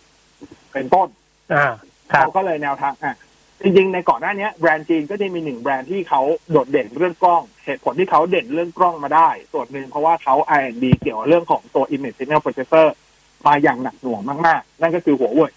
[0.73, 1.09] เป็นต้น
[1.53, 1.67] อ่า
[2.13, 3.17] ครับเขาก็เลยแนวทางอะ
[3.67, 12.87] จริงๆ ในก่อนหน้านี้แบรนด์จีนก็จะมีหนึ่งแบรนด์ที่เขาโดดเด่นเรื่องกล้อง เหตุผลที่เขาเด่นเรื่องกล้องมาได้ ส่วนหนึ่งเพราะว่าเขา R&D เกี่ยวกับเรื่องของตัว Image Signal Processor
[13.47, 15.53] มาอย่างหนักหน่วงมากๆ นั่นก็คือหัวเว่ย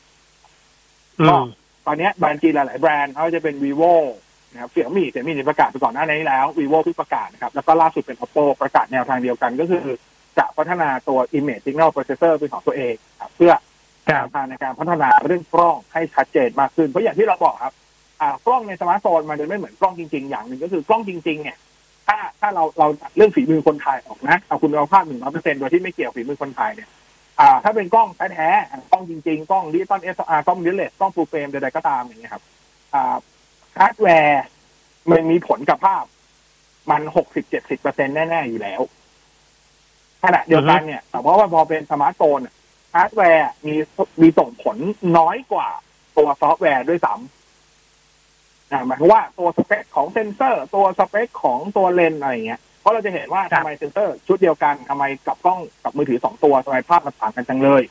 [1.20, 1.46] อืม
[1.86, 3.94] ตอนนี้แบรนด์จีนหลายๆแบรนด์เขาจะเป็น vivo
[4.52, 9.86] นะครับเสี่ยมี่เสี่ยมี่นี่ประกาศไปก่อนหน้านี้แล้ว vivo เพิ่งประกาศนะครับ แล้วก็ล่าสุดเป็น oppo ประกาศแนวทางเดียวกันก็คือ
[10.38, 13.54] จะพัฒนาตัว image signal processor เป็นของตัวเองครับเพื่อ
[14.10, 17.79] ครับแนวทางในการพัฒนาเรื่องกล้องให้ชัดเจนมากขึ้น เพราะอย่างที่เราบอกครับอ่า
[18.48, 21.58] กล้องในสมาร์ทโฟนมันจะไม่เหมือนกล้องจริงๆ อย่างหนึ่งก็คือกล้องจริง ๆ เนี่ย
[22.08, 26.90] ถ้าถ้าเราเราตัดเรื่องฝีมือคนถ่ายออกนะเอาคุณเอาภาพหนึ่งร้อยเปอร์เซ็นต์โดยที่ไม่เกี่ยวฝีมือคนถ่ายเนี่ย
[27.40, 32.44] อ่าถ้าเป็นกล้องแท้ๆอะกล้องจริงๆ กล้องดิจิตอล SLR กล้อง mirrorless กล้อง full frame ใดๆก็ตามอย่างเงี้ยครับ
[32.94, 33.16] อ่า
[33.78, 34.44] ฮาร์ดแวร์
[35.10, 36.06] มันมีผลกับภาพ
[36.92, 38.82] มันหกสิบเจ็ดสิบเปอร์เซ็นแน่ ๆ อยู่แล้ว
[40.24, 42.56] ขณะเดียวกันเนี่ยแต่เพราะว่าพอเป็นสมาร์ทโฟนอะ
[42.96, 43.76] ฮาร์ดแวร์มี
[44.22, 44.78] มีส่งผล
[45.18, 45.68] น้อยกว่า
[46.18, 47.39] ตัวซอฟต์แวร์ด้วยซ้ำ
[48.72, 57.84] อ่าหมายความว่าตัวสเปคของเซนเซอร์ ตัวสเปคของตัวเลนส์อะไรอย่างเงี้ยเพราะเราจะเห็นว่าครับทำไมเซนเซอร์ชุดเดียวกันทำไมกับกล้องกับมือถือสองตัวทำไมภาพมันต่างกันจังเลย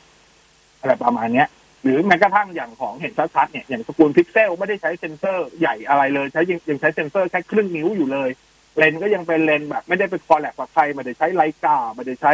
[0.80, 1.48] อะไรประมาณเนี้ย
[1.82, 8.30] หรือแม้กระทั่งอย่างของเห็นชัดๆเนี่ยอย่างสกุลพิกเซลไม่ได้ใช้เซนเซอร์ใหญ่อะไรเลยใช้ยังยังใช้เซนเซอร์แค่ครึ่งนิ้วอยู่เลย
[8.76, 12.32] เลนส์ก็ยังเป็นเลนส์แบบไม่ได้เป็น collab กับใครไม่ได้ใช้ Leica ไม่ได้ใช้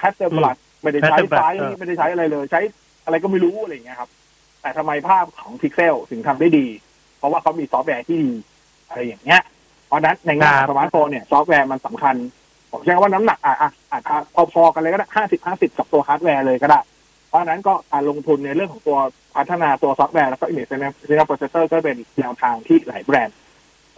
[0.00, 2.60] Hasselblad ไม่ได้ใช้ Hasselblad ไฟเออไม่ได้ใช้อะไรเลย ใช้
[3.04, 4.10] อะไรก็ไม่รู้อะไรอย่างเงี้ยครับ
[4.60, 6.66] แต่ทำไมภาพของพิกเซลถึงทำได้ดี
[7.20, 8.32] เพราะว่าเขามีซอฟต์แวร์ที่ดี
[8.88, 9.42] อะไรอย่างเงี้ย
[9.86, 12.14] เพราะฉะนั้นในงานครับสมาร์ทโฟนเนี่ยซอฟต์แวร์มันสำคัญ
[12.72, 14.14] ผมใช้คำว่าน้ำหนักอะอะอาจจะ
[14.52, 16.80] พอๆกันเลยก็ได้ห้าสิบห้าสิบกับตัวฮาร์ดแวร์เลยก็ได้
[17.28, 18.98] เพราะฉะนั้นก็การลงทุนในเรื่องของตัว
[19.36, 23.36] พัฒนาตัวซอฟต์แวร์แล้วก็ image signal processor ก็เป็นแนวทางที่หลายแบรนด์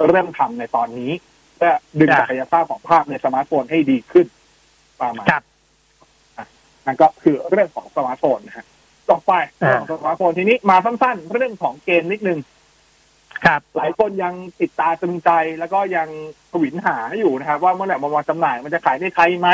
[0.08, 1.12] เริ่มทำในตอนนี้
[1.56, 4.26] เพื่อดึงครับศักยภาพของภาพในสมาร์ทโฟนให้ดีขึ้น
[5.00, 5.42] ประมาณครับ
[6.86, 8.66] นั่นก็คือเรื่องของสมาร์ทโฟนนะฮะ
[9.10, 9.32] ต่อไป
[9.62, 12.38] อ่าเรื่องของสมาร์ทโฟนทีนี้มาสั้นๆเรื่องของเกมนิดนึง
[13.44, 16.08] ครับ หลายคนยังติดตาตรึงใจแล้วก็ยัง
[16.50, 19.48] ถวิลหาอยู่นะครับ ว่าเมื่อไหร่มันมาจำหน่ายมันจะขายในไทยไหม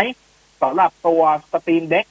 [0.62, 2.04] สำหรับตัว Steam Deck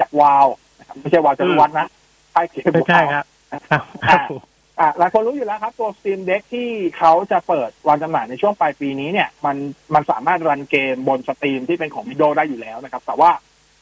[0.00, 0.46] จากวาว
[0.78, 1.88] นะครับไม่ใช่วาวจรวัฒน์นะ
[2.34, 3.26] ค่ายเกมไม่ใช่วาวครับ
[3.70, 4.40] ครับครับผม
[4.80, 6.68] อะหลายคนรู้อยู่แล้วครับ ตัว Steam Deck ที่
[6.98, 9.56] เขาจะเปิดวางจำหน่ายในช่วงปลายปีนี้เนี่ย มัน
[9.94, 13.30] มันสามารถรันเกมบน Steam ที่เป็นของ Windows ได้อยู่แล้วนะครับ แต่ว่า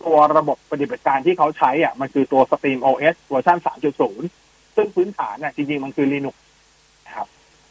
[0.04, 3.58] ตัวระบบปฏิบัติการที่เขาใช้อะมันคือตัว Steam OS เวอร์ชัน
[4.16, 6.49] 3.0 ซึ่งพื้นฐานน่ะจริง ๆ มันคือ Linux นะครับ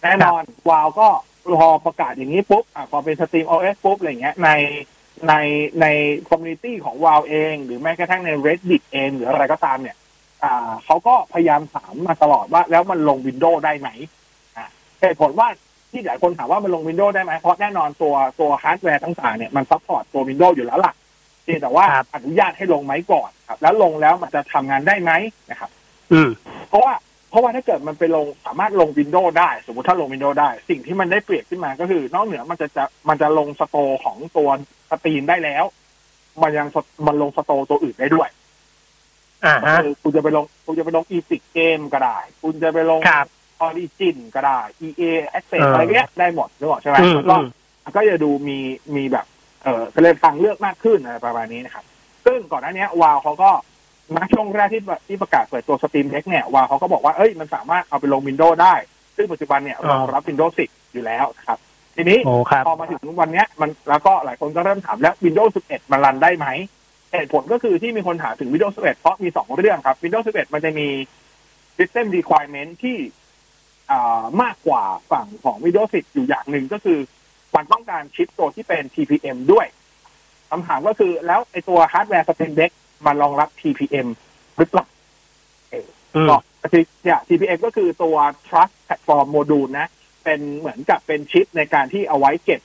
[0.04, 1.08] แน่นอนวาวก็
[1.60, 4.50] พอประกาศอย่างนี้ปุ๊บอะพอเป็น Steam OS ปุ๊บอะไรเงี้ยใน
[5.28, 5.34] ใน
[5.82, 5.86] ใน
[6.28, 9.98] community ของวาวเอง หรือแม้กระทั่งใน Reddit เอง หรืออะไรก็ตามเนี่ย
[10.44, 13.90] อ่าเขาก็พยายามถามมาตลอดว่า แล้วมันลง Windows ได้ไหม
[14.58, 14.66] อ่า
[15.02, 15.48] เหตุผลว่า
[15.92, 20.94] ที่หลายคนถามว่ามันลง Windows ได้ไหมเพราะแน่นอนตัวตัวฮาร์ดแวร์ต่างๆเนี่ยมัน support ตัว Windows อยู่แล้วล่ะ
[21.44, 25.12] เพียงแต่ว่าครับอนุญาตให้ลงไหมก่อนครับ แล้วลงแล้วมันจะทำงานได้ไหม
[25.52, 25.70] นะครับ
[26.12, 26.30] อืม
[26.70, 26.94] เพราะว่า
[27.30, 34.50] เพราะว่าถ้าเกิดมันไปลงสามารถลง Windows ได้ สมมติถ้าลง Windows ได้ สิ่งที่มันได้เปรียบขึ้นมาก็คือนอกเหนือมันจะจะมันจะลง store ของตัว
[34.92, 35.64] Steam ได้แล้ว
[36.42, 38.30] มันยังสมันลง store ตัวอื่นได้ด้วย
[39.46, 43.28] อ่าฮะคือคุณจะไปลงคุณจะไปลง Epic Game ก็ได้ คุณจะไปลงครับ
[43.68, 45.04] Origin ก็ได้ EA
[45.38, 47.48] Access เออออะไรเงี้ยได้หมดนึกออกใช่ไหมอืมแล้วก็อืม
[47.84, 48.58] มันก็จะดูมี
[48.96, 49.26] มีแบบ
[49.64, 51.86] เออก็เลยทางเลือกมากขึ้นอะไรประมาณนี้นะครับ
[52.26, 53.52] ซึ่งก่อนหน้านี้วาวเขาก็
[54.16, 58.76] ณช่วงแรกที่ที่ประกาศเปิดตัว Steam Deck เนี่ยวาวเขาก็บอกว่าเอ้ยมันสามารถเอาไปลง Windows ได้
[59.16, 61.60] ซึ่งปัจจุบันเนี่ยอ๋อรองรับ Windows 10อยู่แล้วนะครับ
[61.96, 66.48] ทีนี้โอ้ครับพอมาถึงวันเนี้ยมันแล้วก็หลายคนก็เริ่มถามแล้ว Windows 11มันรันได้ไหม
[67.12, 70.88] เหตุผลก็คือที่มีคนถามถึง Windows 11เพราะมีสองเรื่องครับ Windows 11มันจะมี
[71.78, 72.98] System Requirement ที่
[73.92, 77.00] อ่ามากกว่าฝั่งของ Windows 10 อยู่อย่างหนึ่งก็คือ
[77.56, 79.68] มันต้องการชิปตัวที่เป็น TPM ด้วย
[80.50, 82.72] คำถามก็คือแล้วไอตัวฮาร์ดแวร์ Steam Deck
[83.06, 84.08] มันรองรับ TPM
[84.58, 84.86] หรือเปล่า
[86.16, 86.30] อืม
[86.62, 88.16] ก็คือเนี่ย TPM ก็คือตัว
[88.48, 89.88] Trust Platform Module นะ
[90.24, 92.62] เป็นเหมือนกับเป็นชิปในการที่เอาไว้เก็บ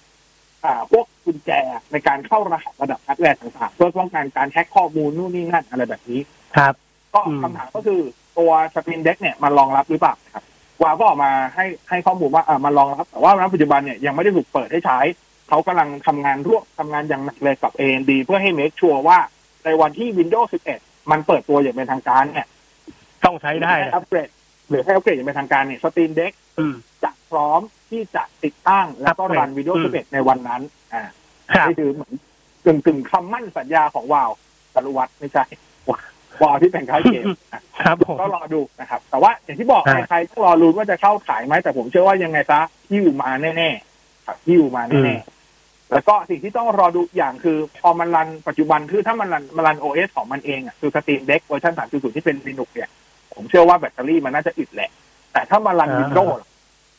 [0.64, 1.50] อ่าพวกกุญแจ
[1.92, 6.20] ในการเข้ารหัสระดับฮาร์ดแวร์ต่างๆ เพื่อป้องกันการแฮ็กข้อมูลนู่นนี่นั่นอะไรแบบนี้
[6.56, 6.74] ครับ
[7.14, 8.00] ก็อืมคำถามก็คือ
[8.38, 10.44] ตัว Steam Deck เนี่ยมันรองรับหรือเปล่าครับ
[10.82, 14.98] วาวก็ออกมาให้ให้ข้อมูลว่าอ่ามันรองรับ แต่ว่าณปัจจุบันเนี่ยยังไม่ได้ถูกเปิดให้ใช้
[15.48, 19.18] เขากำลังทำงานร่วมทำงานอย่างหนักเลยกับ AMD เพื่อให้ make sure ว่า
[19.64, 20.48] ในวันที่ Windows
[20.78, 22.46] 11 มันเปิดตัวอย่างเป็นทางการเนี่ย
[23.24, 24.28] ต้องใช้ได้ให้นะอัปเกรด
[24.68, 26.74] หรือให้อัปเกรดอย่างเป็นทางการเนี่ย Steam Deck อืม
[27.04, 31.02] จะพร้อมที่จะติดตั้งแล้วก็รันอัปเกรด Windows อืม11 ในวันนั้น อ่า
[31.50, 32.12] ครับนี่คือเหมือน
[32.64, 34.30] กึ่งกึ่งๆคำมั่นสัญญาของวาว
[34.74, 35.44] จรุวัฒน์ไม่ใช่
[36.42, 45.33] วาวที่เป็นค่ายเกมอะครับผมก็รอดูนะครับ แต่ว่าอย่างที่บอกฮะใครๆต้องรอลุ้นว่าจะเข้าขายไหมแต่ผมเชื่อว่ายังไงซะที่หิ้วมาแน่ๆครับที่หิ้วมาอืมแน่ๆ
[45.94, 52.90] แล้วก็สิ่งที่ต้องรอดูอย่างคือพอมันรันปัจจุบันคือถ้ามันรันมันรัน OS ของมันเองอะคือ Steam Deck เวอร์ชัน3.0ที่เป็น Linux เนี่ย
[53.34, 54.90] ผมเชื่อว่าแบตเตอรี่มันน่าจะอึดแหละ
[55.32, 56.34] แต่ถ้ามารันอ่า Windows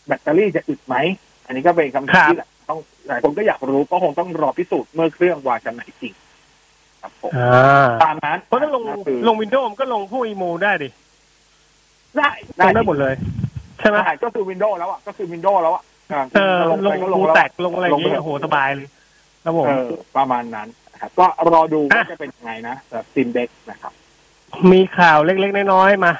[0.08, 0.96] แบตเตอรี่จะอึดไหม
[1.46, 6.14] อันนี้ก็เป็นคำถามครับที่ต้องหลายคนก็อยากรู้ก็คงต้องรอพิสูจน์เมื่อเครื่องวางจำหน่ายจริง
[7.02, 10.90] ครับผมอ่าตามนั้นเพราะถ้าลงก็คือลงวินโดว์มันก็ลงพวกอีโมได้ดิ
[12.18, 12.30] ได้
[12.60, 13.14] ลงได้หมดเลย
[13.80, 15.95] ใช่ไหมได้ก็คือวินโดว์แล้วอะก็คือวินโดว์แล้วอะอ่า
[16.36, 18.88] เออลงลไปงก็ลงรูแล้วแตกลงอะไรอย่างลเงี้งยไปโอ้โหสบายเลย
[19.44, 23.92] ครับผมเออประมาณนั้นนะครับก็รอดูว่าอะจะเป็นยังไงนะแต่ซิมเด็กนะครับ
[24.72, 26.14] มีข่าวเล็กๆน้อยๆมา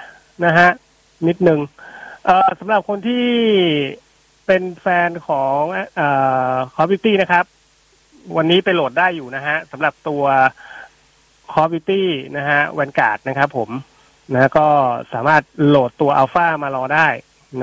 [0.46, 0.70] นะฮะ
[1.28, 1.60] นิดนึง
[2.26, 3.26] เอ่อสำหรับคนที่
[4.46, 5.62] เป็นแฟนของ
[5.96, 6.10] เอ่
[6.54, 7.46] อ Call of Duty นะครับ
[8.38, 10.24] วันนี้ไปโหลดได้อยู่นะฮะสำหรับตัว
[11.52, 12.04] Call of Duty
[12.38, 13.70] นะฮะ Vanguard นะครับผม
[14.34, 14.68] นะก็
[15.14, 17.08] สามารถโหลดตัวอัลฟามารอได้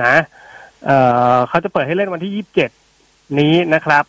[0.02, 0.14] นะ
[0.86, 0.98] เอ่
[1.34, 2.44] อเขาจะเปิดให้เล่นวันที่
[2.84, 4.04] 27นี้นะครับ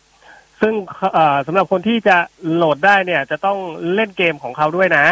[0.60, 0.74] ซึ่ง
[1.14, 2.16] เอ่อสำหรับคนที่จะ
[2.52, 3.58] โหลดได้เนี่ย จะต้อง
[3.94, 5.06] เล่นเกมของเขาด้วยนะ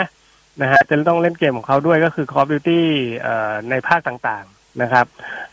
[0.62, 2.82] นะฮะจะต้องเล่นเกมของเขาด้วยก็คือ Call of Duty
[3.18, 5.06] เอ่อในภาคต่างๆนะครับ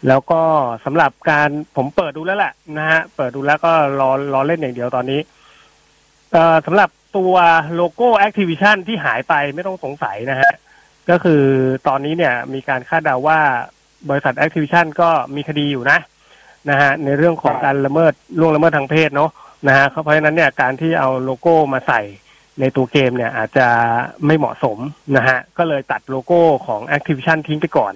[0.07, 0.41] แล้วก็
[0.85, 5.19] สำหรับการผมเปิดดูแล้วแหละนะฮะเปิดดูแล้วก็รอรอเล่นอย่างเดียวตอนนี้
[6.31, 7.35] เอ่อสำหรับตัว
[7.75, 10.51] โลโก้ Activision ที่หายไปไม่ต้องสงสัยนะฮะ
[11.09, 11.43] ก็คือ
[11.87, 13.39] ตอนนี้เนี่ยมีการคาดเดาว่า
[14.09, 15.99] บริษัท Activision ก็มีคดีอยู่นะ
[16.69, 19.31] นะฮะในเรื่องของการละเมิดล่วงละเมิดทางเพศเนาะ
[19.67, 22.01] นะฮะเพราะฉะนั้นเนี่ยการที่เอาโลโก้มาใส่
[22.59, 23.67] ในตัวเกมเนี่ยอาจจะ
[24.25, 24.77] ไม่เหมาะสม
[25.17, 27.93] นะฮะก็เลยตัดโลโก้ของ Activision ทิ้งไปก่อน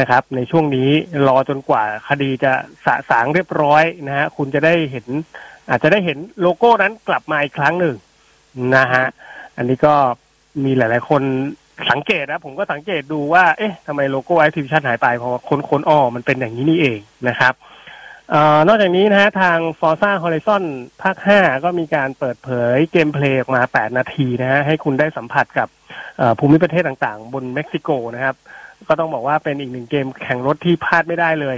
[0.00, 0.90] นะครับ ในช่วงนี้
[1.26, 2.52] รอจนกว่าคดีจะ
[2.86, 5.06] สะสางเรียบร้อยนะฮะคุณจะได้เห็น
[5.68, 7.96] อาจจะได้เห็นโลโก้นั้นกลับมาอีกครั้งหนึ่ง
[8.76, 9.04] นะฮะ
[9.56, 9.94] อันนี้ก็
[10.64, 11.22] มีหลาย ๆ คน
[11.90, 17.54] สังเกตนะผมก็สังเกตดูว่า เอ๊ะทำไมโลโก้ Activision หายไปเพราะค้นค้นๆอ้อมันเป็นอย่างนี้นี่เองนะครับ
[18.34, 20.62] ออนอกจากนี้นะฮะทาง Forza Horizon
[21.02, 25.68] ภาค 5 ก็มีการเปิดเผย gameplay ออกมา 8 นาทีนะฮะให้คุณได้สัมผัสกับ
[26.38, 28.36] ภูมิประเทศต่างๆ บนเม็กซิโกนะครับ
[28.88, 31.56] ก็ต้องบอกว่าเป็นอีกหนึ่งเกมแข่งรถที่พลาดไม่ได้เลย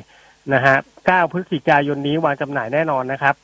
[0.55, 3.35] นะฮะ 9 พฤศจิกายนนี้วางจำหน่ายแน่นอนนะครับ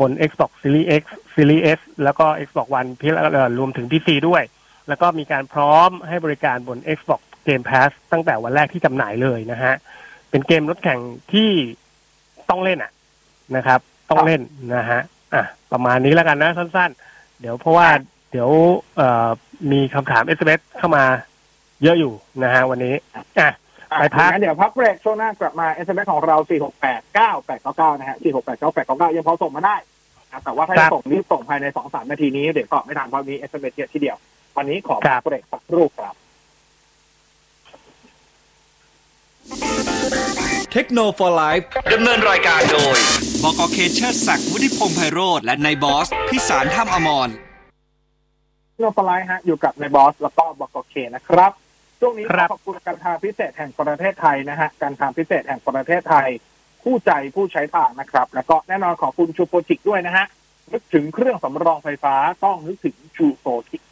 [0.00, 1.02] บน Xbox Series X
[1.34, 4.42] Series S แล้วก็ Xbox One พีเอ่อรวมถึง PC ด้วย
[4.92, 9.74] แล้วก็มีการพร้อมให้บริการบน Xbox Game Pass ตั้งแต่วันแรกที่จำหน่ายเลยนะฮะ
[10.30, 11.00] เป็นเกมรถแข่ง
[11.32, 11.50] ที่
[12.50, 12.92] ต้องเล่นอะ
[13.56, 14.40] นะครับ ต้องเล่น
[14.76, 15.00] นะฮะ
[15.34, 17.88] อะประมาณนี้แล้วกันนะสั้นๆ เดี๋ยวเพราะว่า
[18.30, 18.50] เดี๋ยว
[18.96, 19.28] เอ่อ
[19.72, 21.04] มีคำถาม SMS เข้ามา
[21.82, 22.12] เยอะอยู่
[22.44, 23.50] นะฮะวันนี้อะอะ
[24.00, 26.36] ไปพักงั้นเดี๋ยวพักเบรกช่วงหน้ากลับมา SMS ของเรา
[27.18, 28.16] 4689899 นะฮะ
[28.66, 29.76] 4689899 ยังพอส่งมาได้
[30.30, 34.16] นะแต่ว่าถ้าครัจะบส่งรีบส่งภายใน 2-3 นาทีนี้ เดี๋ยวตอบไม่ทันเพราะมี SMS เยอะทีเดียว
[34.56, 36.14] วันนี้ขอครัพับกเบรกสักครู่ครับ
[40.72, 41.60] เทคโนโลยี
[41.92, 42.96] ดำเนินรายการโดย
[43.42, 47.28] บกเคเชอร์ศักดิ์วุฒิพงษ์ไพโรธและนายบอส พิสารถ้ำอมร
[48.78, 51.52] โนฟลายฮะอยู่กับในบอส แล้วก็บกเคนะครับ
[52.00, 56.28] ช่วงนี้ครับขอบคุณการทางพิเศษแห่งประเทศไทยนะฮะการทางพิเศษแห่งประเทศไทย
[56.82, 60.26] คู่ใจผู้ใช้ทางนะครับ แล้วก็แน่นอนขอบคุณชูโปรจิกด้วยนะฮะ
[60.72, 63.91] นึกถึงเครื่องสำรองไฟฟ้าต้องนึกถึงชูโปรจิกนะ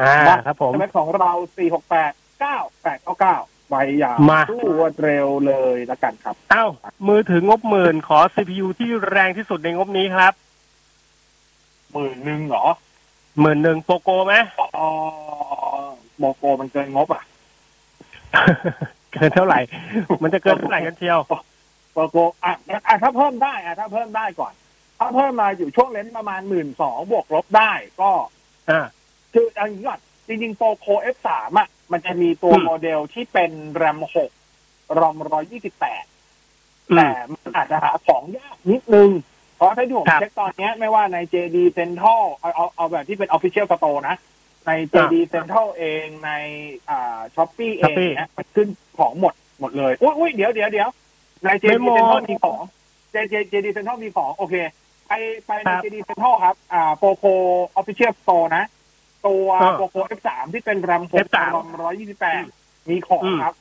[0.00, 2.52] อ่าครับผมสมัของเรา4 6 8 9
[2.84, 6.66] 8 9 9ใบยาวมารวดเร็วเลยละกันครับ เอ้า
[7.08, 10.32] มือถืองบหมื่นขอ CPU ที่แรงที่สุดในงบนี้ครับ
[11.92, 12.66] หมื่นหนึ่งเหรอ
[13.40, 14.88] หมื่นหนึ่งโปโกไหมอ๋อ
[16.18, 17.22] โมโกมันเกินงบอะ
[19.12, 19.60] เกินเท่าไหร่
[20.22, 21.20] มันจะเกินเท่าไหร่กันเชียว
[21.92, 22.52] โมโกอะ
[22.86, 24.52] อะถ้าเพิ่มได้อะถ้าเพิ่มได้ก่อน
[24.98, 28.10] ถ้าเพิ่มมาอยู่ช่วงเลนส์ประมาณหมื่นสองบวกลบได้ก็
[28.70, 28.80] อ่า
[29.32, 33.98] คือเอันนี้ก่อนจริงๆโปโค F3 อะ มันจะมีตัวอืมโมเดลที่เป็นแรม
[34.50, 35.70] 6รอม128อื
[36.96, 39.10] แต่มมันอาจจะหาของยากนิดนึง
[39.56, 44.16] เพราะถ้าที่ผมครับเช็คตอนเนี้ยไม่ว่าใน JD Central เอาเอาเอาแบบที่เป็น Official Store นะ
[44.66, 46.30] ใน JD Central เองใน
[46.90, 50.88] อ่า Shopee เอง Shopee เนี่ยมันขึ้นของหมดหมดเลยอุ้ยอุ้ยเดี๋ยวเดี๋ยวเดี๋ยว
[51.44, 52.60] ใน JD ไม่หมด Central มีของ
[53.14, 54.54] JD JD Central มีของ โอเค
[55.06, 55.12] ไป
[55.46, 57.34] ไปในครับ JD Central ครับ อ่า Poco
[57.80, 58.64] Official Store นะ
[59.26, 61.66] ตัวอ่า Poco F3 ที่เป็น RAM 6 F3 รอม
[62.26, 63.54] 128มีของอืมครับ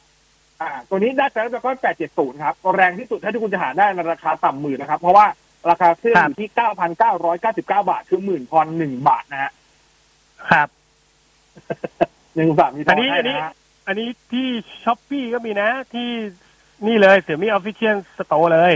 [0.61, 1.71] อ่า ตัวนี้ได้แล้วก็
[2.07, 5.25] 870ครับ แรงที่สุดถ้าที่คุณจะหาได้ในราคาต่ำหมื่นนะครับ เพราะว่า
[5.69, 6.49] ราคาเครื่องครับอยู่ที่
[7.05, 9.51] 9,999บาท คือหมื่นพรหนึ่งบาทนะฮะ
[10.51, 10.67] ครับ
[12.35, 13.53] หนึ่งบาทมีทอัอนงนี้ให้อันนี้นะฮะ
[13.87, 14.47] อันนี้ที่
[14.83, 16.09] ช้อปปี้ก็มีนะที่
[16.87, 18.73] นี่เลย Xiaomi Official Store เลย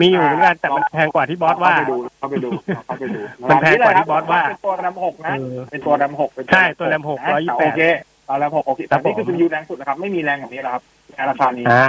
[0.00, 2.48] มีอยู่เหมือนกันแต่มันแพงกว่าที่บอสว่าเข้าไปดูเข้าไปดู
[2.86, 7.82] เข้าไปดูมันแพงกว่าที่บอสว่าเป็นตัว RAM 6นะเออเป็นตัว RAM 6เป็นใช่ตัว RAM 6นะ128โอเค
[8.28, 10.82] ตัว RAM 6โอเคครับแต่บนี่คือผมเป็นยูแรงสุดนะครับ ไม่มีแรงแบบนี้นะครับ
[11.16, 11.84] ในราคานี้อ่า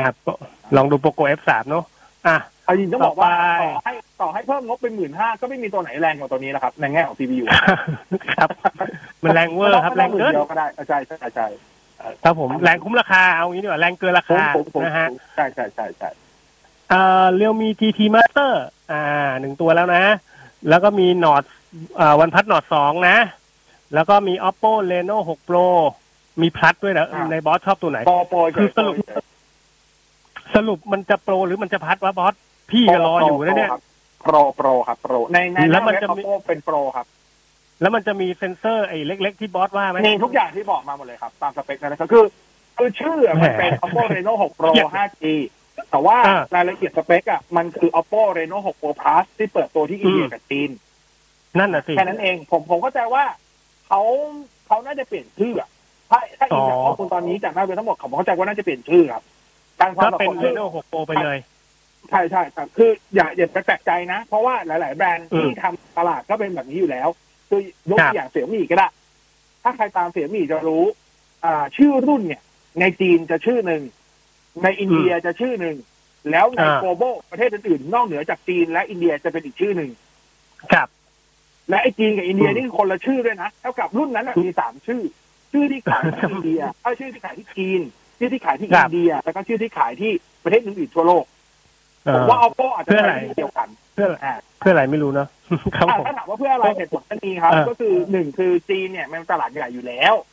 [0.75, 1.83] ลองดู POCO F3 เนอะ
[2.27, 7.45] อะเอาจริงต้องบอกว่าต่อไปต่อให้ต่อให้เพิ่มงบเป็นหมื่นห้าก็ไม่มีตัวไหนแรงกว่าตัวนี้แล้วครับในแง่ของ CPU
[8.37, 8.49] ครับ
[9.23, 11.47] มันแรงเวอร์ครับแรงเกินเดียวก็ได้ใช่ใช่ใช่
[12.23, 18.52] ครับผมแรงคุ้มราคาเอางี้ดีกว่าแรงเกินราผมคาผมผมนะฮะใช่ใช่ใช่ใช่เอ่อเรียวมี GT Master
[18.91, 19.04] อ่า
[19.39, 20.04] หนึ่งตัวแล้วนะ
[20.69, 21.43] แล้วก็มีนอด
[22.00, 23.17] อ่าวันพัดนอดสองนะ
[23.93, 25.67] แล้วก็มี Oppo Reno 6 Pro
[26.41, 28.95] มีพลัดด้วยนะในบอสชอบตัวไหน โปรโปรคือสรุป
[30.56, 32.34] สรุปมันจะโปรหรือมันจะพัดวะบอส
[32.71, 33.71] พี่ก็รออยู่นะเนี่ย
[34.24, 37.06] โปรโปรครับโปรในในแล้วมันจะมี โปรเป็นโปรครับ
[37.82, 42.26] แล้วมันจะมีเซ็นเซอร์ไอ้เล็ก ๆ ที่บอสว่าไหม มีทุกอย่างที่บอกมาหมดเลยครับ ตามสเปคนะครับคือ
[42.78, 45.24] คือชื่ออะมันเป็นแหม Oppo Reno 6 Pro 5G
[45.91, 50.69] แต่ว่าอ่ารายละเอียดสเปคอะมันคือ Oppo Reno 6 Pro Plus ที่เปิดตัวที่อินเดียอืมกับจีน
[51.59, 53.23] นั่นน่ะสิแค่นั้นเองผมผมเข้าใจว่า
[53.88, 54.01] เขา
[54.67, 55.69] เขาน่าจะเปลี่ยนชื่ออะ
[56.09, 59.23] ถ้าถ้าอินจากอ๋อข้อมูลตอนนี้จากหน้าเว็บทั้งหมดผมเข้าใจว่าน่าจะเปลี่ยนชื่อครับ
[59.79, 61.38] การความก็เป็นแบบชื่อ Reno 6 Pro ไปเลย
[62.09, 67.07] ใช่ใช่ครับคืออย่าอย่าไปแปลกใจนะ เพราะว่าหลาย ๆ แบรนด์อืมที่ทำตลาดก็เป็นแบบนี้อยู่แล้ว
[67.49, 68.88] คือยกครับตัวอย่างเสี่ยมี่ก็ได้
[69.63, 70.83] ถ้าใครตามเสี่ยมี่จะรู้
[71.45, 72.41] อ่า ชื่อรุ่นเนี่ย
[72.79, 73.81] ในจีนจะชื่อหนึ่ง
[74.63, 75.77] ในอินเดียจะชื่อหนึ่ง
[76.31, 79.89] แล้วในอ่าโกลบอลประเทศอื่นๆ นอกเหนือจากจีนและอินเดียจะเป็นอีกชื่อหนึ่ง
[80.73, 80.87] ครับ
[81.69, 85.01] และไอ้จีนกับอินเดียอืมนี่คือคนละชื่อด้วยนะเท่ากับรุ่นนั้นน่ะมีสามชื่อ
[85.51, 87.81] ชื่อที่ขายที่อินเดียเอ้ยชื่อที่ขายที่จีน
[88.19, 90.11] ชื่อที่ขายที่ครัอิบนเดีย แล้วก็ชื่อที่ขายที่
[90.43, 91.25] ประเทศอื่นๆทั่วโลก
[92.05, 95.27] เอผมอว่า oppo อาจจะเพื่ออะไรเป็นที่เดียวกันเพื่ออ่าเพื่ออะไรไม่รู้เนอะ
[95.75, 100.25] ครับอ่าผมถ้าถามว่าเพื่ออะไรเหตุผลก็มีครับเออก็คือหนึ่งคือจีนเนี่ยมันเป็นตลาดใหญ่อยู่แล้วอะ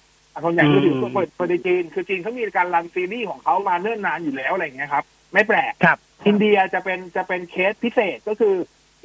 [0.44, 8.54] คนใหญ่ก็ถืออืมเปิดเปิดในจีน คือจีนเขามีการรันซีรีส์ของเขามาเนิ่นนานอยู่แล้วอะไรอย่างเงี้ยครับ ไม่แปลกครับ อินเดียจะเป็นจะเป็นเคสพิเศษก็คือ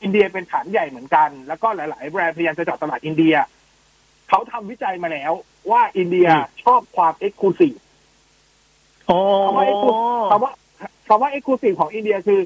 [0.02, 3.36] อินเดียเป็นฐานใหญ่เหมือนกัน แล้วก็หลาย ๆ แบรนด์พยายามจะเจาะตลาดอินเดีย
[4.30, 5.32] เขาทำวิจัยมาแล้ว
[5.72, 7.74] ว่าอินเดียอืมชอบความ exclusive
[9.08, 10.52] โอ้คำว่า exclusive คำว่า
[11.08, 12.40] คำว่า exclusive ของอินเดียคือ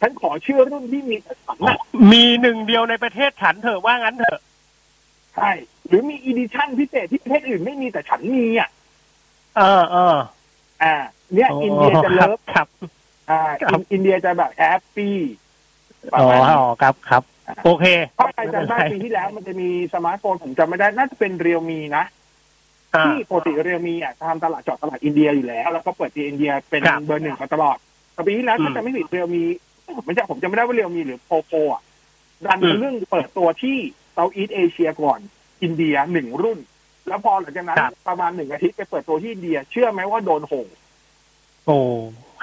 [0.00, 1.78] ฉันขอชื่อรุ่นที่มีสันนะ
[2.12, 4.40] มีหนึ่งเดียวในประเทศฉันเถอะว่างั้นเถอะ
[5.36, 5.50] ใช่
[5.88, 8.68] หรือมี edition พิเศษที่ประเทศอื่นไม่มีแต่ฉันมีอะ
[9.56, 10.16] เออเออ
[10.82, 10.94] อ่า
[11.34, 12.66] เนี่ย อินเดียจะ love ครับ
[13.30, 15.16] อ่าครับอินอินเดียจะแบบ happy
[16.12, 17.22] ประมาณนี้อ๋ออ๋อครับครับ
[17.64, 17.84] โอเค
[18.18, 22.04] ถ้าใครจำได้ปีที่แล้วมันจะมีสมาร์ทโฟนผมจำไม่ได้ น่าจะเป็น Realme นะ
[22.94, 27.76] อ่าที่ปกติ Realme อะทำตลาดเจาะตลาดอินเดียอยู่แล้ว แล้วก็เปิดที่อินเดียเป็นครับเบอร์หนึ่งมาตลอด
[28.12, 29.42] แต่ปีที่แล้วอืมถ้าจะไม่ผิด Realme
[30.06, 31.82] ผมจำผมจำไม่ได้ว่า Realme หรือ POCO อะ
[32.44, 33.76] ดันอืมเลือกเปิดตัวที่
[34.14, 35.20] Southeast Asia ก่อน
[35.62, 36.58] อินเดียหนึ่งรุ่น
[37.08, 40.68] แล้วพอหลังจากนั้นครับประมาณหนึ่งอาทิตย์ไปเปิดตัวที่อินเดีย เชื่อไหมว่าโดนโหง
[41.66, 41.78] โอ้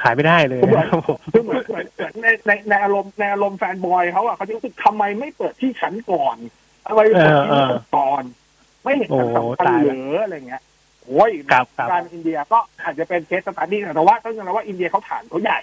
[0.01, 6.37] ขายไม่ได้เลยเหมือนนะครับผมคือเหมือนเหมือนเหมือนในในในอารมณ์ในอารมณ์ fanboy เขาอะเขาจะรู้สึกทำไมไม่เปิดที่ฉันก่อน
[6.87, 8.23] ทำไมเปิดที่ฉันก่อน
[8.83, 10.61] ไม่เห็นฉันสำคัญเหรออะไรเงี้ย
[11.05, 15.59] โอ้ยครับครับการอินเดียก็อาจจะเป็น case study แต่ว่าต้องยอมรับว่าอินเดียเขาฐานเขาใหญ่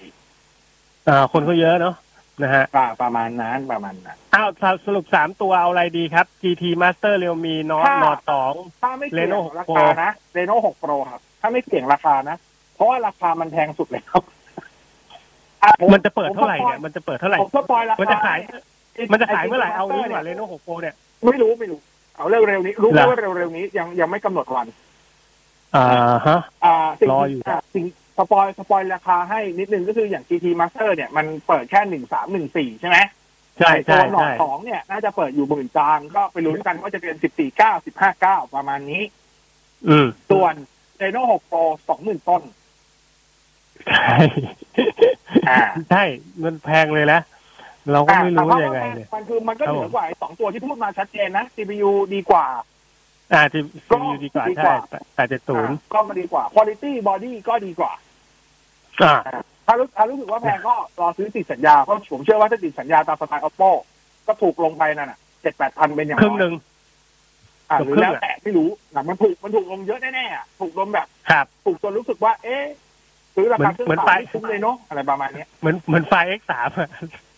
[1.09, 1.95] อ่าคนเขาเยอะเนาะ
[2.43, 4.49] นะฮะป่าประมาณนั้นประมาณนั้นอ้าว
[4.87, 11.21] สรุปสามตัวเอาอะไรดีครับ GT Master Realme Nord ถ้า Nord สองถ้าไม่เสี่ยง Reno 6 Pro ราคานะ Reno หก Pro ครับ
[11.41, 12.37] ถ้าไม่เสี่ยงราคานะ
[12.75, 14.23] เพราะว่าราคามันแพงสุดเลยครับ
[15.63, 18.39] อ่ผมันจะเปิดเท่าไหร่เนี่ยมันจะเปิดเท่าไหร่ผมสปอยราคามันจะขาย
[19.13, 20.95] มันจะขายเมื่อไหร่เอางี้ดีกว่าเรโน่6 Pro เนี่ย
[21.27, 21.81] ไม่รู้ไม่รู้
[22.17, 24.67] เอาเร็วๆนี้ รู้ไหมเหรอว่าเร็วๆนี้ยังยังไม่กำหนดวัน
[25.77, 25.87] อ่า
[26.27, 27.85] ฮะอ่าสิ่งรอที่อยู่อ่าสิ่ง
[28.19, 32.99] สปอยสปอยราคาให้นิดนึงก็คืออย่าง GT Master เนี่ยมันเปิดแค่หนึ่งสามหนึ่งสี่ใช่ไหม
[33.59, 39.03] ใช่ตัใช่วหนอใช่ดสองเนี่ย น่าจะเปิดอยู่หมื่นจานก็ไปลุ้นกันว่าจะเป็นสิบสี่เก้าสิบห้าเก้าประมาณนี้
[39.89, 40.55] อืมส่วน
[41.01, 42.43] Reno 6 Pro สองหมื่นต้น
[43.87, 44.17] ใช่
[45.49, 45.61] อ่า
[45.91, 46.03] ใช่
[46.43, 47.21] มันแพงเลยนะ
[47.93, 52.47] เราก็ไม่รู้ว่ายังไงเนี่ยมันคือมันก็ครับเหผมนือกว่าไอ้สองตัวที่พูดมาชัดเจนนะ CPU ดีกว่า
[53.33, 54.75] อ่าที่ก็ซีดีกว่าดีกใช่ว่า
[55.15, 58.08] แปดเจ็ดศูนย์อ่าก็มาดีกว่า quality body ก็ดีกว่าอ่า
[59.67, 63.71] ถ้ารู้ถ้ารู้สึกว่าแพงก็รอซื้อติดสัญญาเพราะผมเชื่อว่าถ้าติดสัญญาตามสไตล์ oppo
[64.27, 66.53] ก็ถูกลงไปนั่นน่ะเจ็ดแปดพันเป็นอย่างครึ่งน้อยหนึ่ง
[67.71, 72.65] อ่าเกือบหรือครึ่งแล้วอะแต่ไม่รู้นะมันถูกมันถูกลงเยอะแน่ๆอะถูกลงแบบครับถูกจนรู้สึกว่า เอ๊ะ
[73.35, 76.69] ซื้อราคาเครื่องเหมือนเปล่าไปไม่คุ้มเลยเนาะอะไรประมาณเนี้ยเหมือนเหมือนไฟเอ็กสาม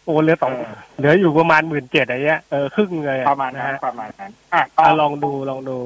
[0.05, 5.79] โอ้เหลือสองเออเหลืออยู่ประมาณหมื่นเจ็ดอะไรเงี้ยเออครึ่งเลยอประมาณนั้นฮะประมาณนั้นอะอะก็ลองดูลองดู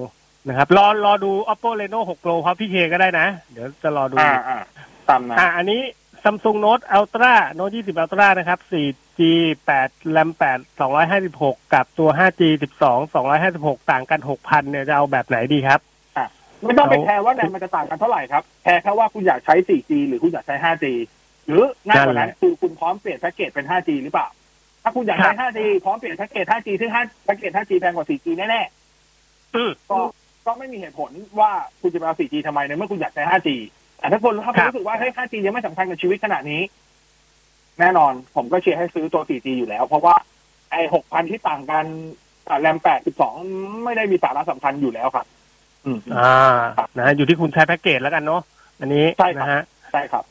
[0.48, 4.16] นะครับ รอรอดู oppo reno 6 pro ครับพี่เคก็ได้นะ เดี๋ยวจะรอดู
[5.08, 5.82] อ่าอ่าตามนั้นอะอันนี้
[6.24, 9.20] Samsung Note Ultra Note 20 Ultra นะครับ 4G
[9.68, 12.42] 8 RAM 8 256กับตัว 5G
[12.80, 15.80] 12 256ต่างกัน6,000เนี่ยจะเอาแบบไหนดีครับ
[16.64, 20.84] ไม่ต้องไปเราแคร์ว่าแรงมันจะต่างกันเท่าไหร่ครับแคร์แค่ว่าคุณอยากใช้ 4G หรือคุณอยากใช้ 5G
[21.46, 24.28] หรือง่ายกว่านั้นคือคุณพร้อมเปลี่ยนแพ็กเกจเป็น 5G หรือเปล่า
[24.82, 28.62] ถ้าคุณอยากใช้ 5G พร้อมเปลี่ยนแพ็กเกจ 5G ซึ่ง5แพ็กเกจ 5G แพงกว่า 4G แน่
[29.56, 29.98] อืมๆก็
[30.46, 31.50] ก็ไม่มีเหตุผลว่า
[31.80, 33.48] คุณจะไปเอา 4G ทำไมในเมื่อคุณอยากใช้ 5G
[34.04, 36.62] แต่ถ้าคนถ้าคุณรู้สึกว่าเฮ้ย 5G ยังไม่สำคัญกับชีวิตขนาดนี้
[37.80, 40.14] แน่นอน ผมก็เชียร์ให้ซื้อตัว 4G อยู่แล้ว เพราะว่า
[40.70, 41.84] ไอ้6,000ที่ต่างกัน
[42.60, 45.26] แรม8 12ไม่ได้มีสาระสำคัญอยู่แล้วครับ
[45.84, 46.34] อืมอ่า
[46.96, 48.42] นะฮะอยู่ที่คุณใช้แพ็กเกจแล้วกันเนาะ
[48.80, 50.24] อันนี้ใช่ครับนะฮะใช่ครับ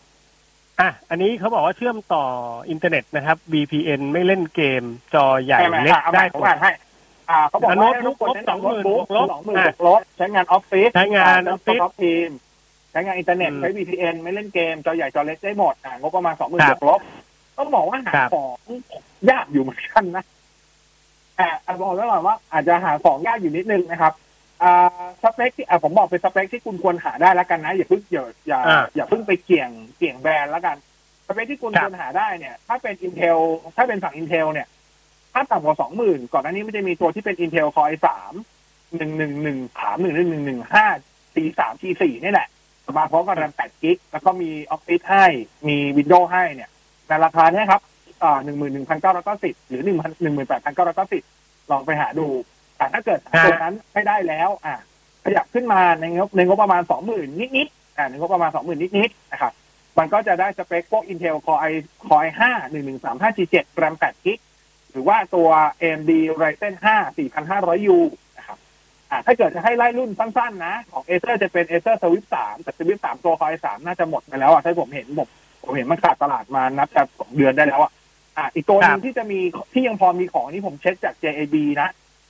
[0.80, 2.24] อะอันนี้เขาบอกว่าเชื่อมต่อ
[2.70, 6.72] อินเทอร์เน็ตนะครับ VPN ไม่เล่นเกม จอใหญ่ใช่ไหมเล็กอะเอาได้ไหม่ผมอ่านให้
[7.30, 12.30] อ่าเขาบอกอะว่าโน้ตบุ๊กให้ทุกคนลบใช้งาน20,000โน้ตบุ๊กบวกลบสองหมื่นอะบวกลบใช้งานออฟฟิศใช้งานออฟฟิศทีม
[12.94, 17.02] ใช้งานอินเทอร์เน็ตอืมใช้ VPN ไม่เล่นเกม จอใหญ่จอเล็กได้หมดอ่างบประมาณสองหมื่นครับบวกลบ
[17.58, 18.58] ต้องบอกว่าหาครับของ
[19.30, 20.24] ยากอยู่เหมือนกันนะ
[21.40, 24.14] อ่าอะบอกไว้ก่อนว่าอาจจะหาของยากอยู่นิดนึงนะครับ
[24.64, 30.78] อ่าสเปคที่อะผมบอกเป็นสเปคที่คุณควรหาได้แล้วกันนะอย่าเพิ่งอย่าอย่าอ่าอย่าเพิ่งไปเกี่ยงเกี่ยงแบรนด์แล้วกัน
[31.28, 33.40] สเปคที่คุณครับควรหาได้เนี่ย ถ้าเป็น Intel
[33.76, 34.68] ถ้าเป็นฝั่ง Intel เนี่ย
[35.34, 38.34] ถ้าต่ำกว่าสองหมื่นก่อนหน้านี้มันจะมีตัวที่เป็น Intel Core i สาม
[38.98, 40.86] หนึ่งหนึ่งหนึ่งสามหนึ่งหนึ่งหนึ่งหนึ่งห้า
[41.34, 42.48] C สาม G สี่นี่แหละ
[42.98, 45.26] มาพร้อมกับแรมแปดกิกแล้วก็มี Office ให้
[45.68, 46.70] มี Windows ให้เนี่ย
[47.08, 47.82] ในราคาเนี่ยครับ
[48.24, 51.24] อ่าหนึ่งหมื่นหนึ่งพันเก้าร้อยเก้าสิบหรือหนึ่งพันหนึ่งหมื่นแปดพันเก้าร้อยเก้าสิบ
[51.72, 52.28] ลองไปหาดู
[52.78, 54.76] แต่ถ้าเกิดหาฮะตัวนั้นไม่ได้แล้ว อ่า
[55.26, 57.28] ขยับขึ้นมาในงบในงบประมาณสองหมื่น
[57.58, 59.54] นิดๆอ่าในงบประมาณสองหมื่นนิดๆนะครับ
[59.98, 61.74] มันก็จะได้สเปคพวก Intel Core i
[62.08, 64.40] Core i ห้าหนึ่งหนึ่งสามห้า G เจ็ดแรมแปดกิก
[64.92, 65.50] หรือว่าตัว
[65.82, 66.12] AMD
[66.42, 68.23] Ryzen 5 4500U นะครับอ่า
[69.26, 75.28] ถ้าเกิดจะให้ไล่รุ่นสั้นๆ นะ ของ Acer จะเป็น Acer Swift 3แต่ Swift 3ตัว Core i 3น่าจะหมดไปแล้วอะถ้าผมเห็นผม
[75.64, 77.92] ผมเห็นมันขาดตลาดมานับจากสองเดือนได้แล้วอะ
[78.38, 79.40] อ่าอีกตัวหนึครังบที่จะมี
[79.74, 81.90] ที่ยังพอมีของนี่ผมเช็คจาก JAB นะ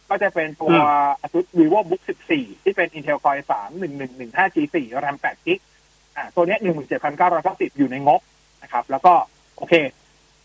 [0.10, 0.78] ก็จะเป็นตัวอื
[1.20, 2.02] ม Asus Vivo Book
[2.34, 3.70] 14 ที่เป็น Intel Core i 3
[4.12, 5.60] 1115 G4 RAM 8 g b
[6.16, 6.60] อ่าตัวเนี้ย
[7.20, 8.22] 17,990อยู่ในงบ
[8.64, 9.14] นะครับ แล้วก็
[9.58, 9.74] โอเค